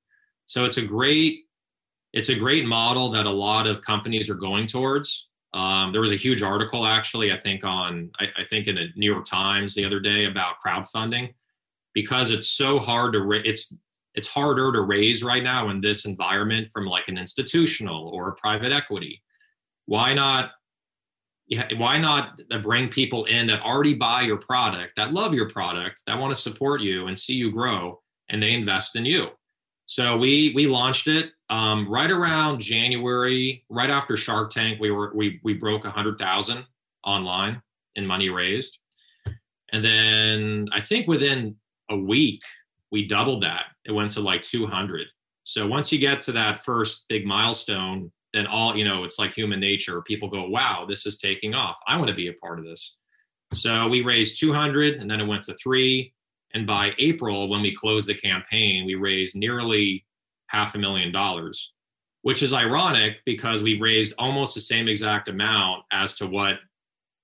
[0.47, 1.41] So it's a great
[2.13, 5.29] it's a great model that a lot of companies are going towards.
[5.55, 8.89] Um, there was a huge article actually i think on I, I, think in the
[8.97, 11.35] new york times the other day about crowdfunding.
[11.93, 13.77] Because it's so hard to ra- it's
[14.15, 18.35] it's harder to raise right now in this environment from like an institutional or a
[18.35, 19.23] private equity.
[19.87, 20.53] Why not
[21.77, 26.19] why not bring people in that already buy your product that love your product that
[26.19, 29.29] want to support you and see you grow and they invest in you?
[29.87, 35.13] So we we launched it um, right around january right after shark tank we were
[35.15, 36.65] we we broke a hundred thousand
[37.05, 37.61] online
[37.97, 38.79] in money raised.
[39.73, 41.57] And then i think within
[41.91, 42.43] a week
[42.93, 43.65] we doubled that.
[43.85, 45.07] It went to like 200.
[45.45, 49.33] So once you get to that first big milestone, then all, you know, it's like
[49.33, 50.03] human nature.
[50.03, 51.77] People go, wow, this is taking off.
[51.89, 52.97] I want to be a part of this.
[53.55, 56.15] So we raised 200 and then it went to three.
[56.55, 60.05] And by April, when we closed the campaign, we raised nearly
[60.49, 61.73] half a million dollars,
[62.23, 66.57] which is ironic because we raised almost the same exact amount as to what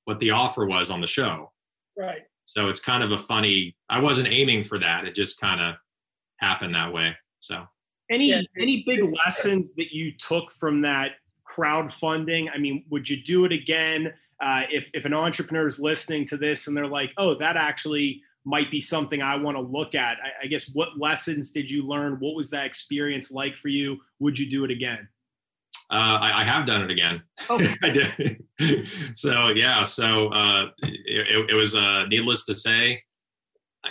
[0.04, 1.52] what the offer was on the show.
[1.96, 2.22] Right.
[2.54, 3.76] So it's kind of a funny.
[3.90, 5.06] I wasn't aiming for that.
[5.06, 5.74] It just kind of
[6.38, 7.14] happened that way.
[7.40, 7.66] So
[8.11, 8.40] any yeah.
[8.58, 11.12] any big lessons that you took from that
[11.46, 12.48] crowdfunding?
[12.52, 16.38] I mean, would you do it again uh, if if an entrepreneur is listening to
[16.38, 20.16] this and they're like, oh, that actually might be something I want to look at?
[20.24, 22.14] I, I guess what lessons did you learn?
[22.14, 23.98] What was that experience like for you?
[24.20, 25.06] Would you do it again?
[25.90, 27.22] Uh, I, I, have done it again.
[27.48, 27.74] Okay.
[27.83, 28.42] I did.
[29.14, 33.03] so yeah, so uh, it, it, was uh, needless to say,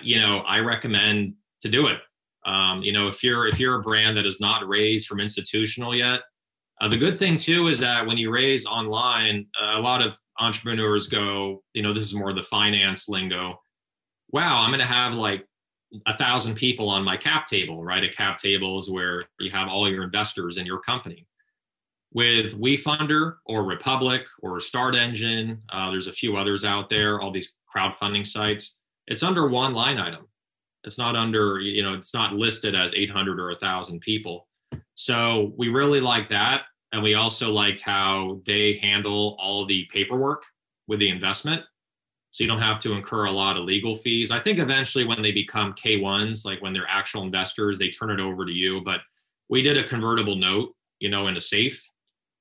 [0.04, 1.98] you know, I recommend to do it.
[2.46, 5.96] Um, you know, if you're if you're a brand that is not raised from institutional
[5.96, 6.22] yet,
[6.80, 11.08] uh, the good thing too is that when you raise online, a lot of entrepreneurs
[11.08, 13.60] go, you know, this is more the finance lingo.
[14.32, 15.46] wow, I'm going to have like
[16.06, 18.04] a thousand people on my cap table, right?
[18.04, 21.26] A cap table is where you have all your investors in your company.
[22.14, 27.32] With WeFunder or Republic or Start Engine, uh, there's a few others out there, all
[27.32, 28.78] these crowdfunding sites.
[29.08, 30.28] It's under one line item.
[30.84, 34.48] It's not under, you know, it's not listed as 800 or 1,000 people.
[34.96, 36.64] So we really like that.
[36.94, 40.44] And we also liked how they handle all the paperwork
[40.88, 41.64] with the investment
[42.38, 44.30] so you don't have to incur a lot of legal fees.
[44.30, 48.20] I think eventually when they become K1s, like when they're actual investors, they turn it
[48.20, 48.82] over to you.
[48.82, 49.02] But
[49.50, 51.84] we did a convertible note, you know, in a safe,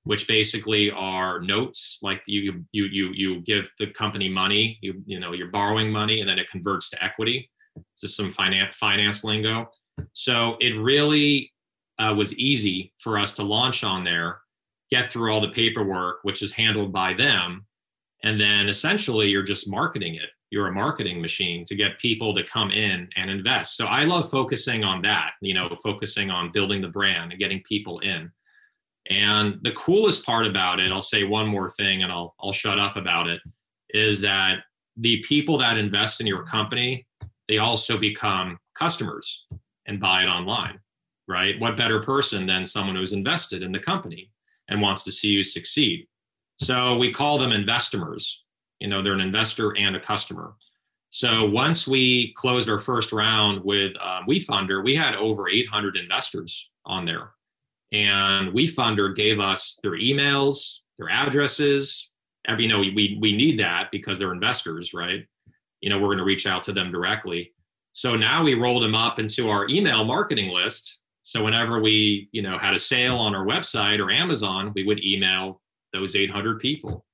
[0.07, 5.19] which basically are notes like you you you you give the company money, you you
[5.19, 7.51] know, you're borrowing money and then it converts to equity.
[7.75, 9.69] This is some finance finance lingo.
[10.13, 11.53] So it really
[11.99, 14.41] uh, was easy for us to launch on there,
[14.91, 17.67] get through all the paperwork, which is handled by them,
[18.23, 22.45] and then essentially you're just marketing it you're a marketing machine to get people to
[22.45, 26.81] come in and invest so i love focusing on that you know focusing on building
[26.81, 28.31] the brand and getting people in
[29.11, 32.79] and the coolest part about it i'll say one more thing and i'll i'll shut
[32.79, 33.41] up about it
[33.91, 34.61] is that
[34.97, 37.07] the people that invest in your company
[37.49, 39.47] they also become customers
[39.87, 40.79] and buy it online
[41.29, 44.31] right what better person than someone who's invested in the company
[44.69, 46.07] and wants to see you succeed
[46.59, 48.45] so we call them investors.
[48.81, 50.55] You know, they're an investor and a customer.
[51.11, 56.71] So once we closed our first round with um, WeFunder, we had over 800 investors
[56.85, 57.31] on there.
[57.93, 62.11] And WeFunder gave us their emails, their addresses.
[62.47, 65.25] Every, you know, we, we need that because they're investors, right?
[65.81, 67.53] You know, we're going to reach out to them directly.
[67.93, 71.01] So now we rolled them up into our email marketing list.
[71.23, 75.03] So whenever we, you know, had a sale on our website or Amazon, we would
[75.05, 75.61] email
[75.93, 77.07] those 800 people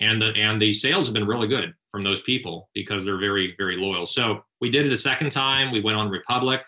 [0.00, 3.54] and the and the sales have been really good from those people because they're very
[3.58, 6.62] very loyal so we did it a second time we went on republic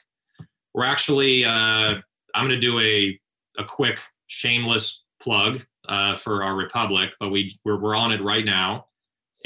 [0.74, 1.94] we're actually uh,
[2.34, 3.18] i'm going to do a
[3.60, 8.44] a quick shameless plug uh, for our republic but we we're, we're on it right
[8.44, 8.86] now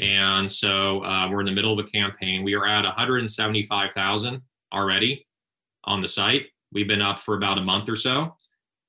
[0.01, 4.41] and so uh, we're in the middle of a campaign we are at 175000
[4.73, 5.25] already
[5.85, 8.35] on the site we've been up for about a month or so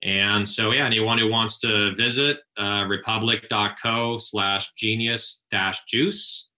[0.02, 6.48] and so, yeah, anyone who wants to visit uh, republic.co slash genius dash juice,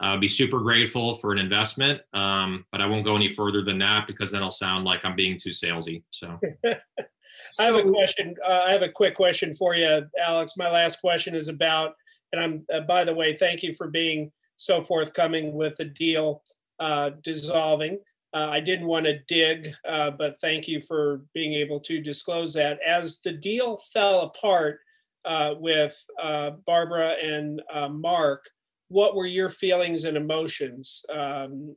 [0.00, 2.00] uh, be super grateful for an investment.
[2.14, 5.16] Um, but I won't go any further than that because then I'll sound like I'm
[5.16, 6.02] being too salesy.
[6.10, 6.40] So,
[7.58, 8.34] I have a question.
[8.46, 10.56] Uh, I have a quick question for you, Alex.
[10.56, 11.94] My last question is about,
[12.32, 16.42] and I'm, uh, by the way, thank you for being so forthcoming with the deal
[16.78, 17.98] uh, dissolving.
[18.34, 22.52] Uh, I didn't want to dig, uh, but thank you for being able to disclose
[22.54, 22.78] that.
[22.86, 24.80] As the deal fell apart
[25.24, 28.50] uh, with uh, Barbara and uh, Mark,
[28.88, 31.74] what were your feelings and emotions um,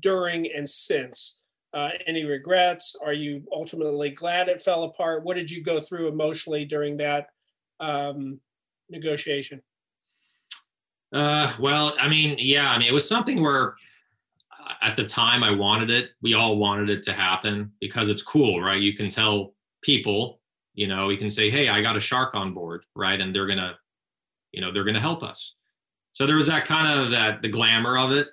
[0.00, 1.40] during and since?
[1.74, 2.96] Uh, any regrets?
[3.04, 5.24] Are you ultimately glad it fell apart?
[5.24, 7.28] What did you go through emotionally during that
[7.80, 8.40] um,
[8.88, 9.60] negotiation?
[11.12, 13.74] well, I mean, yeah, I mean, it was something where
[14.82, 16.10] at the time I wanted it.
[16.22, 18.80] We all wanted it to happen because it's cool, right?
[18.80, 20.40] You can tell people,
[20.74, 23.20] you know, you can say, "Hey, I got a shark on board," right?
[23.20, 23.76] And they're going to
[24.56, 25.54] you know, they're going to help us.
[26.14, 28.28] So there was that kind of that the glamour of it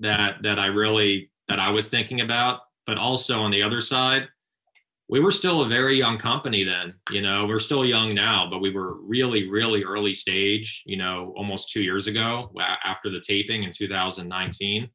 [0.00, 4.26] that that I really that I was thinking about, but also on the other side,
[5.10, 8.60] we were still a very young company then, you know, we're still young now, but
[8.60, 12.50] we were really really early stage, you know, almost 2 years ago
[12.84, 14.88] after the taping in 2019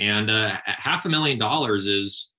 [0.00, 2.32] and uh, half a million dollars is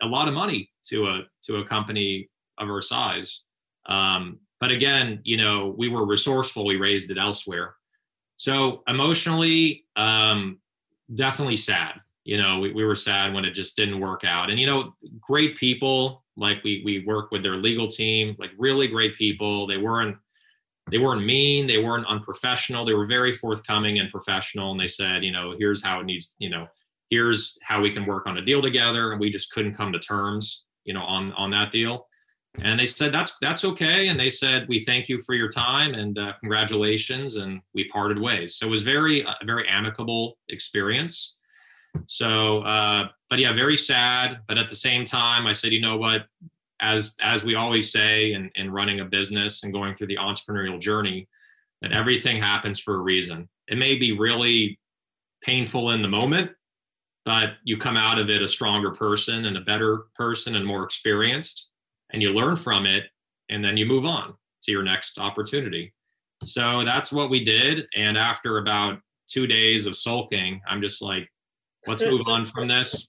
[0.00, 3.44] a lot of money to a to a company of our size.
[3.86, 6.64] Um, but again, you know, we were resourceful.
[6.64, 7.74] We raised it elsewhere.
[8.36, 10.58] So emotionally, um,
[11.14, 12.00] definitely sad.
[12.24, 14.50] You know, we, we were sad when it just didn't work out.
[14.50, 18.88] And you know, great people like we we work with their legal team, like really
[18.88, 19.66] great people.
[19.66, 20.16] They weren't
[20.90, 22.84] they weren't mean, they weren't unprofessional.
[22.84, 24.72] They were very forthcoming and professional.
[24.72, 26.66] And they said, you know, here's how it needs, you know,
[27.12, 29.98] here's how we can work on a deal together and we just couldn't come to
[29.98, 32.06] terms you know on on that deal
[32.62, 35.92] and they said that's that's okay and they said we thank you for your time
[35.92, 41.36] and uh, congratulations and we parted ways so it was very a very amicable experience
[42.06, 44.40] so uh, but yeah very sad.
[44.48, 46.26] But at the same time i said you know what?
[46.80, 50.80] As as we always say in, in running a business and going through the entrepreneurial
[50.80, 51.28] journey
[51.80, 53.48] that everything happens for a reason.
[53.68, 54.78] It may be really
[55.42, 56.52] painful in the moment
[57.24, 60.84] but you come out of it a stronger person and a better person and more
[60.84, 61.68] experienced
[62.12, 63.04] and you learn from it
[63.48, 65.92] and then you move on to your next opportunity.
[66.44, 67.86] So that's what we did.
[67.96, 68.98] And after about
[69.32, 71.28] two days of sulking i'm just like
[71.86, 73.08] let's move on from this.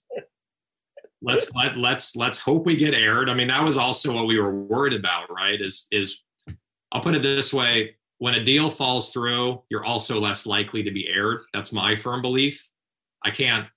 [1.21, 3.29] Let's let let's let's hope we get aired.
[3.29, 5.59] I mean, that was also what we were worried about, right?
[5.59, 6.21] Is is
[6.91, 10.91] I'll put it this way: when a deal falls through, you're also less likely to
[10.91, 11.41] be aired.
[11.53, 12.69] That's my firm belief.
[13.23, 13.67] I can't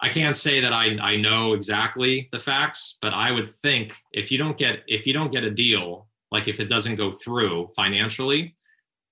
[0.00, 4.30] I can't say that I, I know exactly the facts, but I would think if
[4.30, 7.70] you don't get if you don't get a deal, like if it doesn't go through
[7.74, 8.56] financially,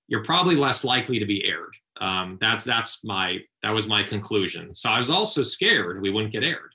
[0.09, 1.75] you're probably less likely to be aired.
[2.01, 4.75] Um, that's that's my that was my conclusion.
[4.75, 6.73] So I was also scared we wouldn't get aired.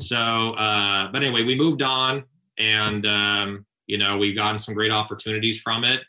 [0.00, 2.24] So, uh, but anyway, we moved on,
[2.58, 6.00] and um, you know we've gotten some great opportunities from it.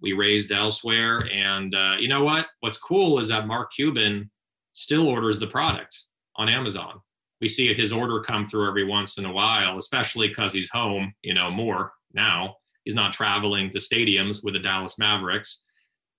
[0.00, 2.46] We raised elsewhere, and uh, you know what?
[2.60, 4.30] What's cool is that Mark Cuban
[4.72, 6.04] still orders the product
[6.36, 7.00] on Amazon.
[7.40, 11.14] We see his order come through every once in a while, especially because he's home,
[11.22, 12.56] you know, more now.
[12.84, 15.62] He's not traveling to stadiums with the Dallas Mavericks.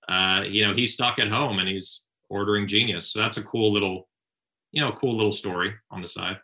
[0.07, 3.11] Uh, you know, he's stuck at home and he's ordering Genius.
[3.11, 4.07] So that's a cool little,
[4.71, 6.37] you know, cool little story on the side.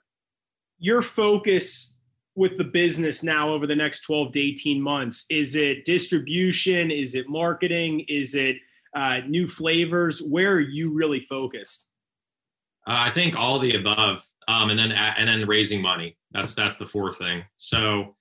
[0.80, 1.97] Your focus
[2.36, 6.91] with the business now over the next 12 to 18 months is it distribution?
[6.91, 8.05] Is it marketing?
[8.08, 8.58] Is it
[8.95, 10.22] uh, new flavors?
[10.22, 11.88] Where are you really focused?
[12.88, 16.18] Uh, I think all the above, um, and then and then raising money.
[16.32, 17.43] That's that's the fourth thing.
[17.58, 18.16] So,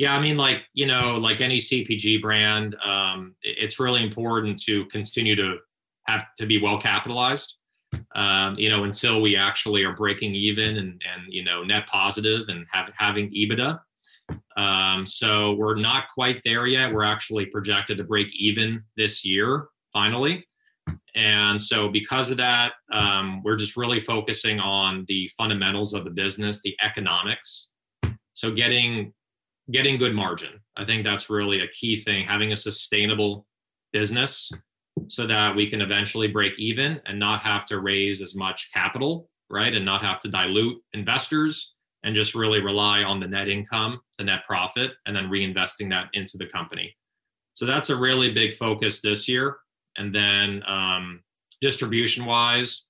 [0.00, 4.86] yeah, I mean, like you know, like any CPG brand, um, it's really important to
[4.86, 5.58] continue to
[6.06, 7.58] have to be well capitalized.
[8.14, 12.48] Um, you know, until we actually are breaking even and and you know net positive
[12.48, 13.78] and have having EBITDA.
[14.56, 16.94] Um, so we're not quite there yet.
[16.94, 20.46] We're actually projected to break even this year finally.
[21.14, 26.10] And so, because of that, um, we're just really focusing on the fundamentals of the
[26.10, 27.72] business, the economics.
[28.32, 29.12] So, getting
[29.70, 30.60] getting good margin.
[30.76, 32.26] I think that's really a key thing.
[32.26, 33.46] Having a sustainable
[33.92, 34.50] business
[35.08, 39.28] so that we can eventually break even and not have to raise as much capital,
[39.48, 39.74] right?
[39.74, 44.24] And not have to dilute investors and just really rely on the net income, the
[44.24, 46.94] net profit, and then reinvesting that into the company.
[47.54, 49.58] So that's a really big focus this year.
[49.96, 51.20] And then um,
[51.60, 52.86] distribution wise,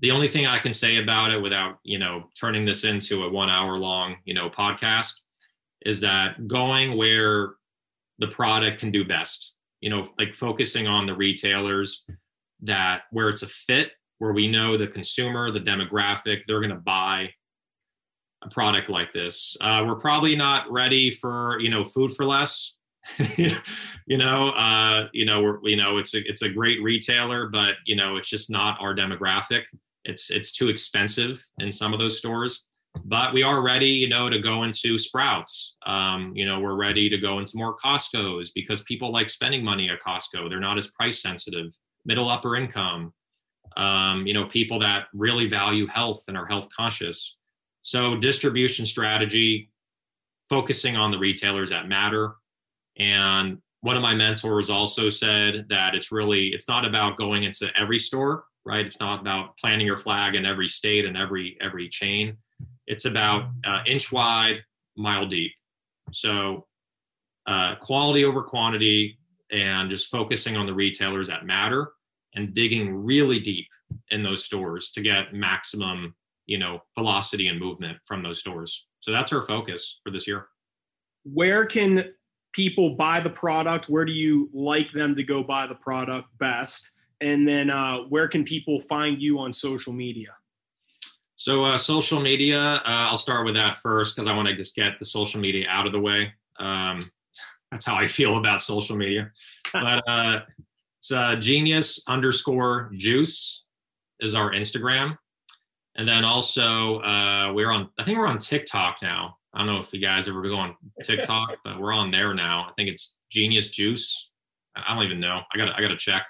[0.00, 3.30] the only thing I can say about it without, you know, turning this into a
[3.30, 5.12] one hour long, you know, podcast
[5.84, 7.54] is that going where
[8.18, 12.04] the product can do best, you know, like focusing on the retailers
[12.62, 16.76] that where it's a fit, where we know the consumer, the demographic, they're going to
[16.76, 17.30] buy
[18.42, 19.56] a product like this.
[19.60, 22.76] Uh, we're probably not ready for, you know, Food 4 Less
[24.06, 27.76] you know, uh, you know, we're, you know, it's a, it's a great retailer, but
[27.86, 29.62] you know, it's just not our demographic.
[30.04, 32.66] It's, it's too expensive in some of those stores,
[33.04, 35.76] but we are ready, you know, to go into Sprouts.
[35.86, 39.90] Um, you know, we're ready to go into more Costco's because people like spending money
[39.90, 40.48] at Costco.
[40.48, 41.72] They're not as price sensitive,
[42.04, 43.12] middle upper income.
[43.76, 47.36] Um, you know, people that really value health and are health conscious.
[47.82, 49.70] So distribution strategy,
[50.48, 52.34] focusing on the retailers that matter
[52.96, 57.68] and one of my mentors also said that it's really it's not about going into
[57.78, 58.84] every store, right?
[58.84, 62.36] It's not about planting your flag in every state and every every chain.
[62.86, 64.62] It's about uh, inch wide,
[64.96, 65.52] mile deep.
[66.12, 66.66] So
[67.46, 69.18] uh, quality over quantity,
[69.52, 71.92] and just focusing on the retailers that matter
[72.34, 73.66] and digging really deep
[74.10, 76.14] in those stores to get maximum
[76.46, 80.48] you know velocity and movement from those stores so that's our focus for this year
[81.24, 82.12] where can
[82.54, 83.88] people buy the product?
[83.88, 86.92] Where do you like them to go buy the product best?
[87.20, 90.30] And then uh, where can people find you on social media?
[91.44, 94.74] So, uh, social media, uh, I'll start with that first because I want to just
[94.74, 96.32] get the social media out of the way.
[96.58, 97.00] Um,
[97.70, 99.30] that's how I feel about social media.
[99.70, 100.40] But uh,
[100.96, 103.64] it's uh, genius underscore juice
[104.20, 105.18] is our Instagram.
[105.96, 109.36] And then also, uh, we're on, I think we're on TikTok now.
[109.52, 112.68] I don't know if you guys ever go on TikTok, but we're on there now.
[112.70, 114.30] I think it's Genius Juice.
[114.74, 115.42] I don't even know.
[115.54, 116.24] I got I got to check.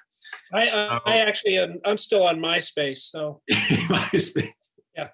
[0.53, 2.97] I so, I actually am, I'm still on MySpace.
[2.97, 4.51] So MySpace.
[4.97, 5.09] Yeah.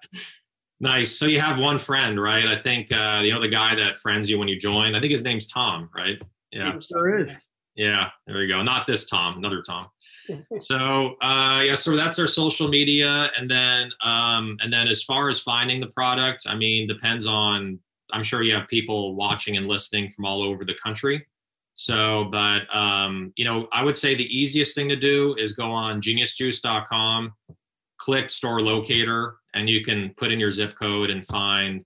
[0.79, 1.15] Nice.
[1.15, 2.45] So you have one friend, right?
[2.45, 4.95] I think uh, you know the guy that friends you when you join.
[4.95, 6.19] I think his name's Tom, right?
[6.51, 6.79] Yeah.
[6.79, 7.41] Sure is.
[7.75, 8.09] Yeah.
[8.25, 8.63] There we go.
[8.63, 9.37] Not this Tom.
[9.37, 9.87] Another Tom.
[10.61, 15.29] so uh, yeah, so that's our social media, and then um, and then as far
[15.29, 17.79] as finding the product, I mean, depends on
[18.11, 21.25] I'm sure you have people watching and listening from all over the country.
[21.75, 25.71] So, but um, you know, I would say the easiest thing to do is go
[25.71, 27.33] on geniusjuice.com,
[28.01, 31.83] click store locator, and you can put in your zip code and find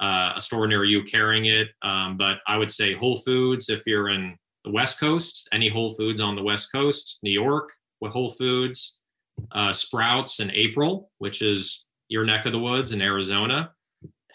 [0.00, 1.68] uh, a store near you carrying it.
[1.82, 5.94] Um, but I would say Whole Foods if you're in the West Coast, any Whole
[5.94, 8.98] Foods on the West Coast, New York with Whole Foods,
[9.52, 13.70] uh, Sprouts in April, which is your neck of the woods in Arizona,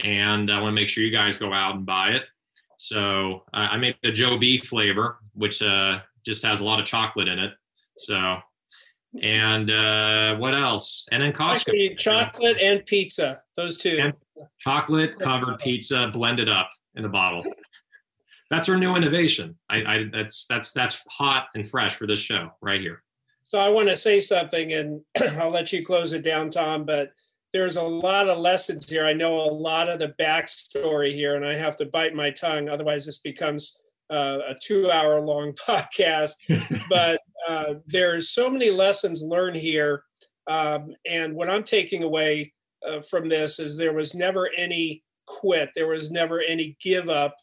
[0.03, 2.23] and I want to make sure you guys go out and buy it.
[2.77, 7.27] So I made a Joe B flavor, which uh, just has a lot of chocolate
[7.27, 7.53] in it.
[7.97, 8.37] So,
[9.21, 11.07] and uh, what else?
[11.11, 11.51] And then Costco.
[11.51, 13.97] Actually, chocolate and pizza, those two.
[14.01, 14.13] And
[14.59, 17.43] chocolate covered pizza blended up in a bottle.
[18.49, 19.57] That's our new innovation.
[19.69, 23.03] I, I that's that's that's hot and fresh for this show right here.
[23.43, 25.01] So I want to say something, and
[25.39, 26.85] I'll let you close it down, Tom.
[26.85, 27.11] But
[27.53, 29.05] there's a lot of lessons here.
[29.05, 32.69] I know a lot of the backstory here, and I have to bite my tongue.
[32.69, 33.77] Otherwise, this becomes
[34.09, 36.33] uh, a two hour long podcast.
[36.89, 40.03] but uh, there's so many lessons learned here.
[40.47, 42.53] Um, and what I'm taking away
[42.87, 47.35] uh, from this is there was never any quit, there was never any give up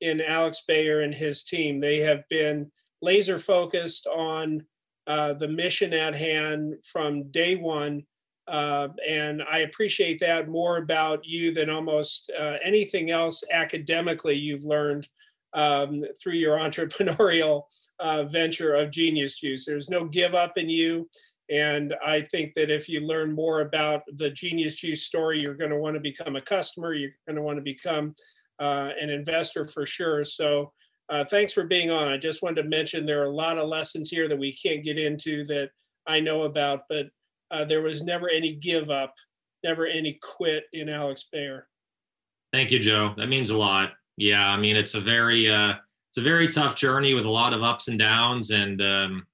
[0.00, 1.80] in Alex Bayer and his team.
[1.80, 4.64] They have been laser focused on
[5.06, 8.04] uh, the mission at hand from day one
[8.48, 14.64] uh, and I appreciate that more about you than almost uh, anything else academically you've
[14.64, 15.08] learned
[15.54, 17.62] um, through your entrepreneurial
[18.00, 19.64] uh, venture of Genius Juice.
[19.64, 21.08] There's no give up in you.
[21.50, 25.70] And I think that if you learn more about the Genius Juice story, you're going
[25.70, 26.94] to want to become a customer.
[26.94, 28.14] You're going to want to become
[28.58, 30.24] uh, an investor for sure.
[30.24, 30.72] So
[31.10, 32.08] uh, thanks for being on.
[32.08, 34.84] I just wanted to mention there are a lot of lessons here that we can't
[34.84, 35.70] get into that
[36.06, 37.08] I know about, but
[37.50, 39.12] uh, there was never any give up,
[39.62, 41.68] never any quit in Alex Bayer.
[42.52, 43.14] Thank you, Joe.
[43.16, 43.92] That means a lot.
[44.22, 45.74] Yeah, I mean it's a very uh,
[46.10, 49.26] it's a very tough journey with a lot of ups and downs, and um,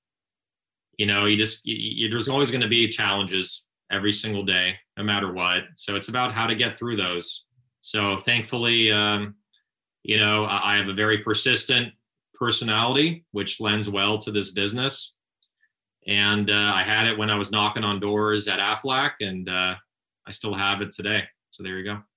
[0.96, 4.76] you know you just you, you, there's always going to be challenges every single day,
[4.96, 5.64] no matter what.
[5.76, 7.46] So it's about how to get through those.
[7.80, 9.34] So thankfully, um,
[10.02, 11.92] you know, I have a very persistent
[12.34, 15.16] personality, which lends well to this business
[16.08, 19.74] and uh, I had it when I was knocking on doors at Aflac, and uh,
[20.26, 21.24] I still have it today.
[21.50, 22.07] So there you go.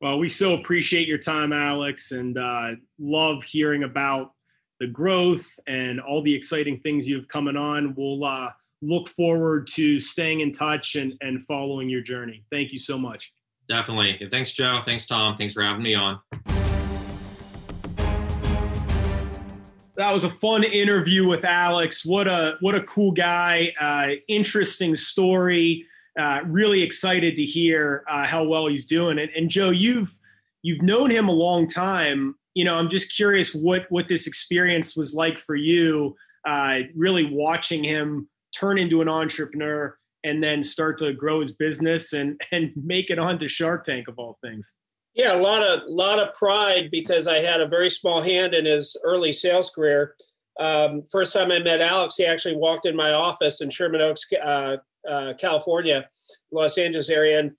[0.00, 4.32] Well, we so appreciate your time, Alex, and uh, love hearing about
[4.80, 7.94] the growth and all the exciting things you've coming on.
[7.96, 8.50] We'll uh,
[8.82, 12.44] look forward to staying in touch and, and following your journey.
[12.50, 13.32] Thank you so much.
[13.66, 14.28] Definitely.
[14.30, 14.82] Thanks, Joe.
[14.84, 15.36] Thanks, Tom.
[15.36, 16.20] Thanks for having me on.
[19.96, 22.04] that was a fun interview with Alex.
[22.04, 23.72] What a what a cool guy.
[23.80, 25.86] Uh, interesting story.
[26.18, 29.18] Uh, really excited to hear uh, how well he's doing.
[29.18, 30.14] And, and Joe, you've
[30.62, 32.36] you've known him a long time.
[32.54, 36.14] You know, I'm just curious what what this experience was like for you.
[36.46, 42.12] Uh, really watching him turn into an entrepreneur and then start to grow his business
[42.12, 44.74] and and make it onto Shark Tank of all things.
[45.14, 48.64] Yeah, a lot of lot of pride because I had a very small hand in
[48.64, 50.16] his early sales career.
[50.58, 54.24] Um, first time I met Alex, he actually walked in my office in Sherman Oaks,
[54.42, 54.76] uh,
[55.08, 56.08] uh, California,
[56.52, 57.52] Los Angeles area, and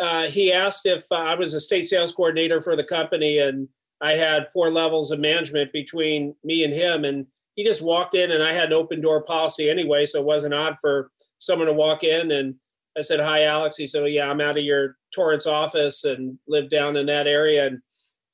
[0.00, 3.68] uh, he asked if I was a state sales coordinator for the company, and
[4.00, 8.32] I had four levels of management between me and him, and he just walked in,
[8.32, 11.72] and I had an open door policy anyway, so it wasn't odd for someone to
[11.72, 12.56] walk in and
[12.96, 13.76] I said, Hi, Alex.
[13.76, 17.26] He said, well, Yeah, I'm out of your Torrance office and live down in that
[17.26, 17.66] area.
[17.66, 17.80] And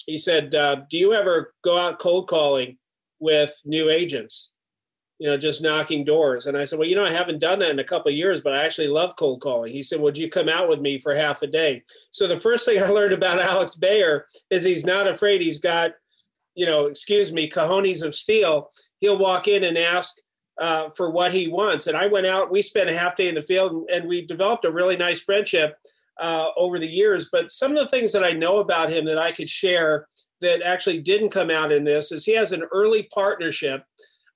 [0.06, 2.78] he said, uh, Do you ever go out cold calling
[3.18, 4.50] with new agents?
[5.20, 6.46] You know, just knocking doors.
[6.46, 8.40] And I said, Well, you know, I haven't done that in a couple of years,
[8.40, 9.72] but I actually love cold calling.
[9.72, 11.82] He said, Would you come out with me for half a day?
[12.10, 15.42] So the first thing I learned about Alex Bayer is he's not afraid.
[15.42, 15.92] He's got,
[16.54, 18.70] you know, excuse me, cojones of steel.
[18.98, 20.16] He'll walk in and ask
[20.60, 21.86] uh, for what he wants.
[21.86, 24.26] And I went out, we spent a half day in the field, and, and we
[24.26, 25.76] developed a really nice friendship
[26.20, 27.28] uh, over the years.
[27.32, 30.06] But some of the things that I know about him that I could share
[30.40, 33.84] that actually didn't come out in this is he has an early partnership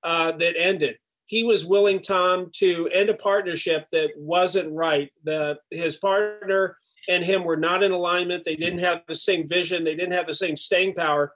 [0.04, 0.96] uh, that ended.
[1.26, 5.10] He was willing, Tom, to end a partnership that wasn't right.
[5.24, 6.76] The his partner
[7.08, 8.44] and him were not in alignment.
[8.44, 9.84] They didn't have the same vision.
[9.84, 11.32] They didn't have the same staying power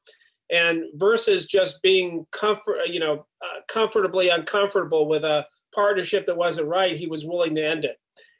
[0.51, 6.67] and versus just being comfort you know uh, comfortably uncomfortable with a partnership that wasn't
[6.67, 7.97] right he was willing to end it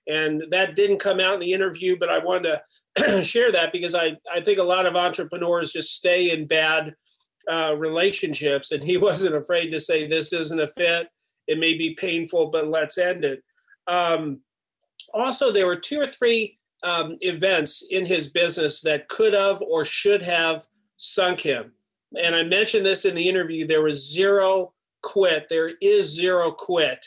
[0.07, 2.59] and that didn't come out in the interview but i wanted
[2.97, 6.95] to share that because i i think a lot of entrepreneurs just stay in bad
[7.51, 11.09] uh, relationships and he wasn't afraid to say this isn't a fit
[11.47, 13.43] it may be painful but let's end it
[13.87, 14.41] um,
[15.15, 19.85] also there were two or three um, events in his business that could have or
[19.85, 21.73] should have sunk him
[22.17, 24.73] and I mentioned this in the interview, there was zero
[25.03, 25.49] quit.
[25.49, 27.07] There is zero quit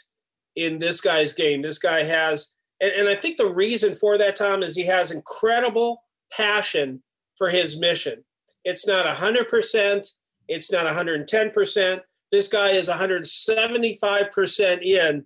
[0.55, 1.61] in this guy's game.
[1.61, 5.11] This guy has, and, and I think the reason for that, Tom, is he has
[5.11, 7.01] incredible passion
[7.37, 8.23] for his mission.
[8.63, 10.07] It's not 100%,
[10.51, 12.01] it's not 110%.
[12.31, 15.25] This guy is 175% in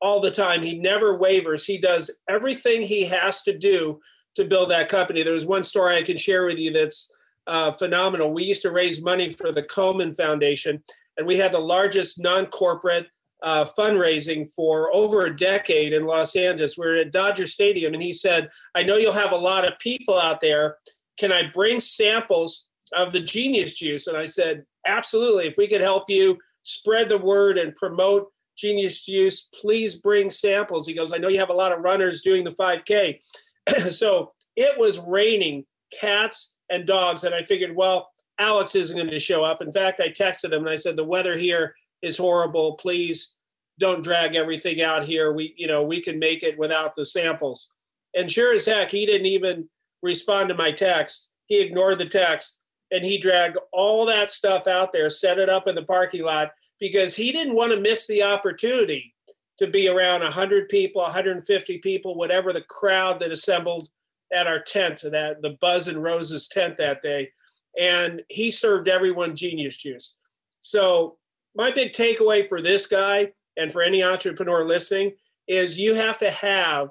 [0.00, 0.62] all the time.
[0.62, 1.64] He never wavers.
[1.64, 4.00] He does everything he has to do
[4.36, 5.22] to build that company.
[5.22, 7.10] There was one story I can share with you that's
[7.48, 8.32] uh, phenomenal.
[8.32, 10.82] We used to raise money for the Coleman Foundation,
[11.16, 13.08] and we had the largest non corporate
[13.42, 16.78] uh, fundraising for over a decade in Los Angeles.
[16.78, 19.78] We are at Dodger Stadium, and he said, I know you'll have a lot of
[19.80, 20.76] people out there.
[21.18, 24.06] Can I bring samples of the Genius Juice?
[24.06, 25.46] And I said, Absolutely.
[25.46, 30.86] If we could help you spread the word and promote Genius Juice, please bring samples.
[30.86, 33.18] He goes, I know you have a lot of runners doing the 5K.
[33.90, 35.64] so it was raining
[35.98, 37.24] cats and dogs.
[37.24, 39.62] And I figured, well, Alex isn't going to show up.
[39.62, 42.74] In fact, I texted him and I said, the weather here is horrible.
[42.74, 43.34] Please
[43.78, 45.32] don't drag everything out here.
[45.32, 47.68] We, you know, we can make it without the samples.
[48.14, 49.68] And sure as heck, he didn't even
[50.02, 51.28] respond to my text.
[51.46, 52.58] He ignored the text
[52.90, 56.50] and he dragged all that stuff out there, set it up in the parking lot
[56.78, 59.14] because he didn't want to miss the opportunity
[59.58, 63.88] to be around 100 people, 150 people, whatever the crowd that assembled
[64.32, 67.30] at our tent, that the Buzz and Roses tent that day.
[67.78, 70.16] And he served everyone genius juice.
[70.62, 71.18] So
[71.54, 75.12] my big takeaway for this guy and for any entrepreneur listening
[75.46, 76.90] is you have to have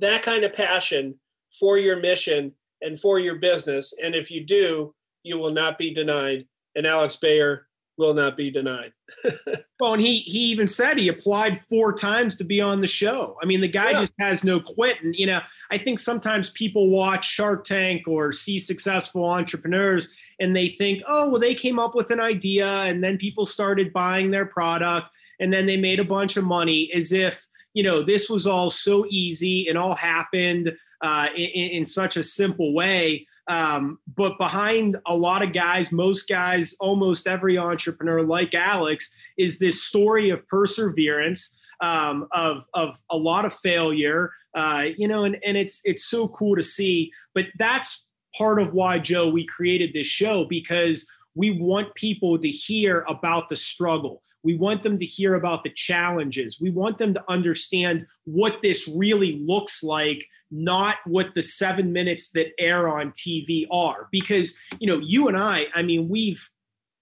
[0.00, 1.18] that kind of passion
[1.58, 2.52] for your mission
[2.82, 3.94] and for your business.
[4.02, 6.46] And if you do, you will not be denied.
[6.74, 7.66] And Alex Bayer
[7.96, 8.92] will not be denied.
[9.80, 13.36] well, and he he even said he applied four times to be on the show.
[13.42, 14.00] I mean, the guy yeah.
[14.02, 15.02] just has no quit.
[15.02, 20.54] And you know, I think sometimes people watch Shark Tank or see successful entrepreneurs and
[20.54, 24.30] they think, oh, well, they came up with an idea and then people started buying
[24.30, 25.08] their product
[25.40, 28.70] and then they made a bunch of money as if you know this was all
[28.70, 34.98] so easy and all happened uh, in, in such a simple way um, but behind
[35.06, 40.46] a lot of guys, most guys, almost every entrepreneur like Alex, is this story of
[40.48, 44.30] perseverance, um, of of a lot of failure.
[44.54, 47.10] Uh, you know, and and it's it's so cool to see.
[47.34, 48.04] But that's
[48.36, 53.48] part of why Joe we created this show because we want people to hear about
[53.48, 54.22] the struggle.
[54.42, 56.60] We want them to hear about the challenges.
[56.60, 62.30] We want them to understand what this really looks like not what the seven minutes
[62.30, 64.08] that air on TV are.
[64.10, 66.42] Because, you know, you and I, I mean, we've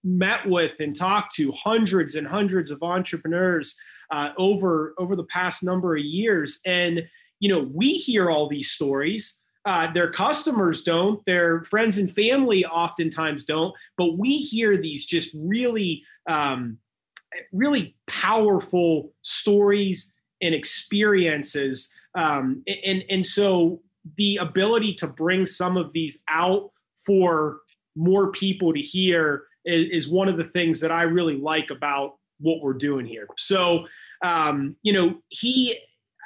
[0.05, 3.77] met with and talked to hundreds and hundreds of entrepreneurs
[4.11, 7.03] uh, over over the past number of years, and
[7.41, 9.43] you know, we hear all these stories.
[9.65, 15.35] Uh, their customers don't, their friends and family oftentimes don't, but we hear these just
[15.37, 16.79] really, um,
[17.53, 23.81] really powerful stories and experiences um, and and so
[24.17, 26.71] the ability to bring some of these out
[27.05, 27.61] for
[27.95, 32.17] more people to hear is, is one of the things that I really like about
[32.39, 33.27] what we're doing here.
[33.37, 33.87] So
[34.23, 35.79] um, you know, he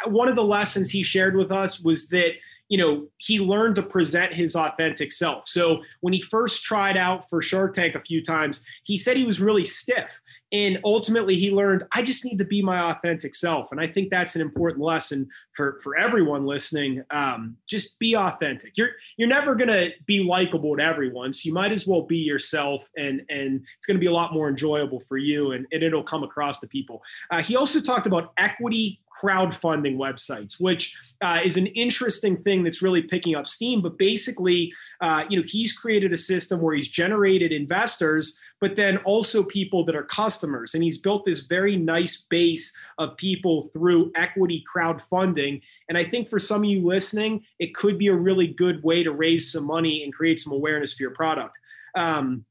[0.07, 2.33] one of the lessons he shared with us was that
[2.69, 7.29] you know he learned to present his authentic self so when he first tried out
[7.29, 10.21] for shark tank a few times he said he was really stiff
[10.53, 14.09] and ultimately he learned i just need to be my authentic self and i think
[14.09, 19.55] that's an important lesson for for everyone listening um, just be authentic you're you're never
[19.55, 23.63] going to be likable to everyone so you might as well be yourself and and
[23.79, 26.61] it's going to be a lot more enjoyable for you and, and it'll come across
[26.61, 32.43] to people uh, he also talked about equity crowdfunding websites, which uh, is an interesting
[32.43, 33.83] thing that's really picking up steam.
[33.83, 38.99] But basically, uh, you know, he's created a system where he's generated investors, but then
[38.99, 44.13] also people that are customers, and he's built this very nice base of people through
[44.17, 45.50] equity crowdfunding.
[45.89, 49.03] And I think for some of you listening, it could be a really good way
[49.03, 51.59] to raise some money and create some awareness for your product.
[51.95, 52.45] Um,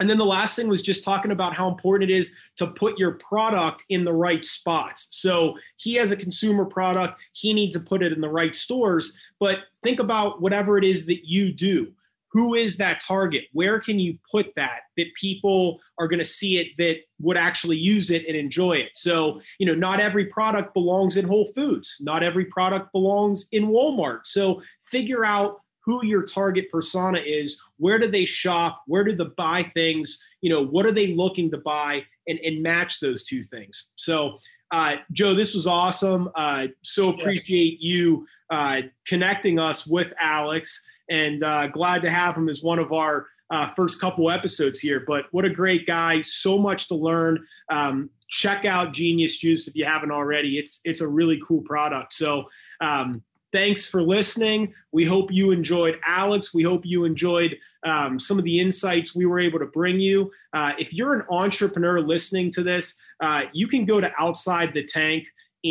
[0.00, 2.98] and then the last thing was just talking about how important it is to put
[2.98, 5.08] your product in the right spots.
[5.10, 9.18] So he has a consumer product, he needs to put it in the right stores.
[9.40, 11.92] But think about whatever it is that you do.
[12.32, 13.44] Who is that target?
[13.52, 17.78] Where can you put that that people are going to see it that would actually
[17.78, 18.90] use it and enjoy it?
[18.94, 23.68] So, you know, not every product belongs in Whole Foods, not every product belongs in
[23.68, 24.20] Walmart.
[24.24, 27.60] So, figure out who your target persona is.
[27.78, 28.82] Where do they shop?
[28.86, 32.62] Where do they buy things you know what are they looking to buy and, and
[32.62, 33.88] match those two things?
[33.96, 34.38] So
[34.70, 36.28] uh, joe this was awesome.
[36.34, 42.48] Uh, so appreciate you uh, connecting us with alex and uh, glad to have him
[42.48, 46.58] as one of our uh, first couple episodes here but what a great guy so
[46.58, 51.08] much to learn um, check out genius juice if you haven't already it's it's a
[51.08, 52.44] really cool product so
[52.80, 54.74] um, Thanks for listening.
[54.92, 56.52] We hope you enjoyed Alex.
[56.52, 60.30] We hope you enjoyed um, some of the insights we were able to bring you.
[60.52, 64.84] Uh, if you're an entrepreneur listening to this, uh, you can go to Outside the
[64.84, 65.24] Tank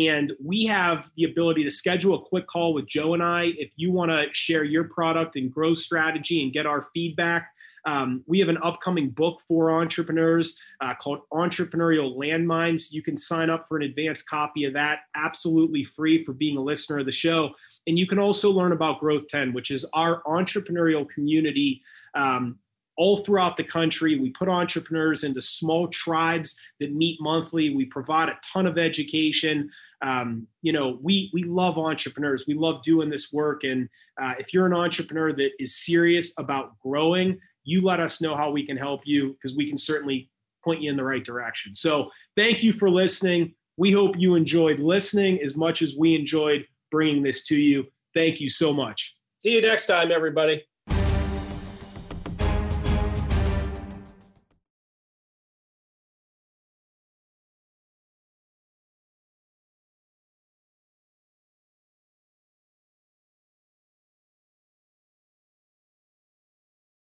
[0.06, 3.72] And we have the ability to schedule a quick call with Joe and I if
[3.74, 7.50] you want to share your product and growth strategy and get our feedback.
[7.84, 12.92] Um, we have an upcoming book for entrepreneurs uh, called Entrepreneurial Landmines.
[12.92, 16.62] You can sign up for an advanced copy of that absolutely free for being a
[16.62, 17.50] listener of the show.
[17.88, 21.82] And you can also learn about Growth 10, which is our entrepreneurial community
[22.14, 22.58] um,
[22.98, 24.18] all throughout the country.
[24.18, 27.74] We put entrepreneurs into small tribes that meet monthly.
[27.74, 29.70] We provide a ton of education.
[30.02, 32.44] Um, you know, we we love entrepreneurs.
[32.46, 33.64] We love doing this work.
[33.64, 33.88] And
[34.20, 38.50] uh, if you're an entrepreneur that is serious about growing, you let us know how
[38.50, 40.30] we can help you because we can certainly
[40.64, 41.74] point you in the right direction.
[41.76, 43.54] So thank you for listening.
[43.76, 47.86] We hope you enjoyed listening as much as we enjoyed bringing this to you.
[48.12, 49.14] Thank you so much.
[49.40, 50.64] See you next time, everybody.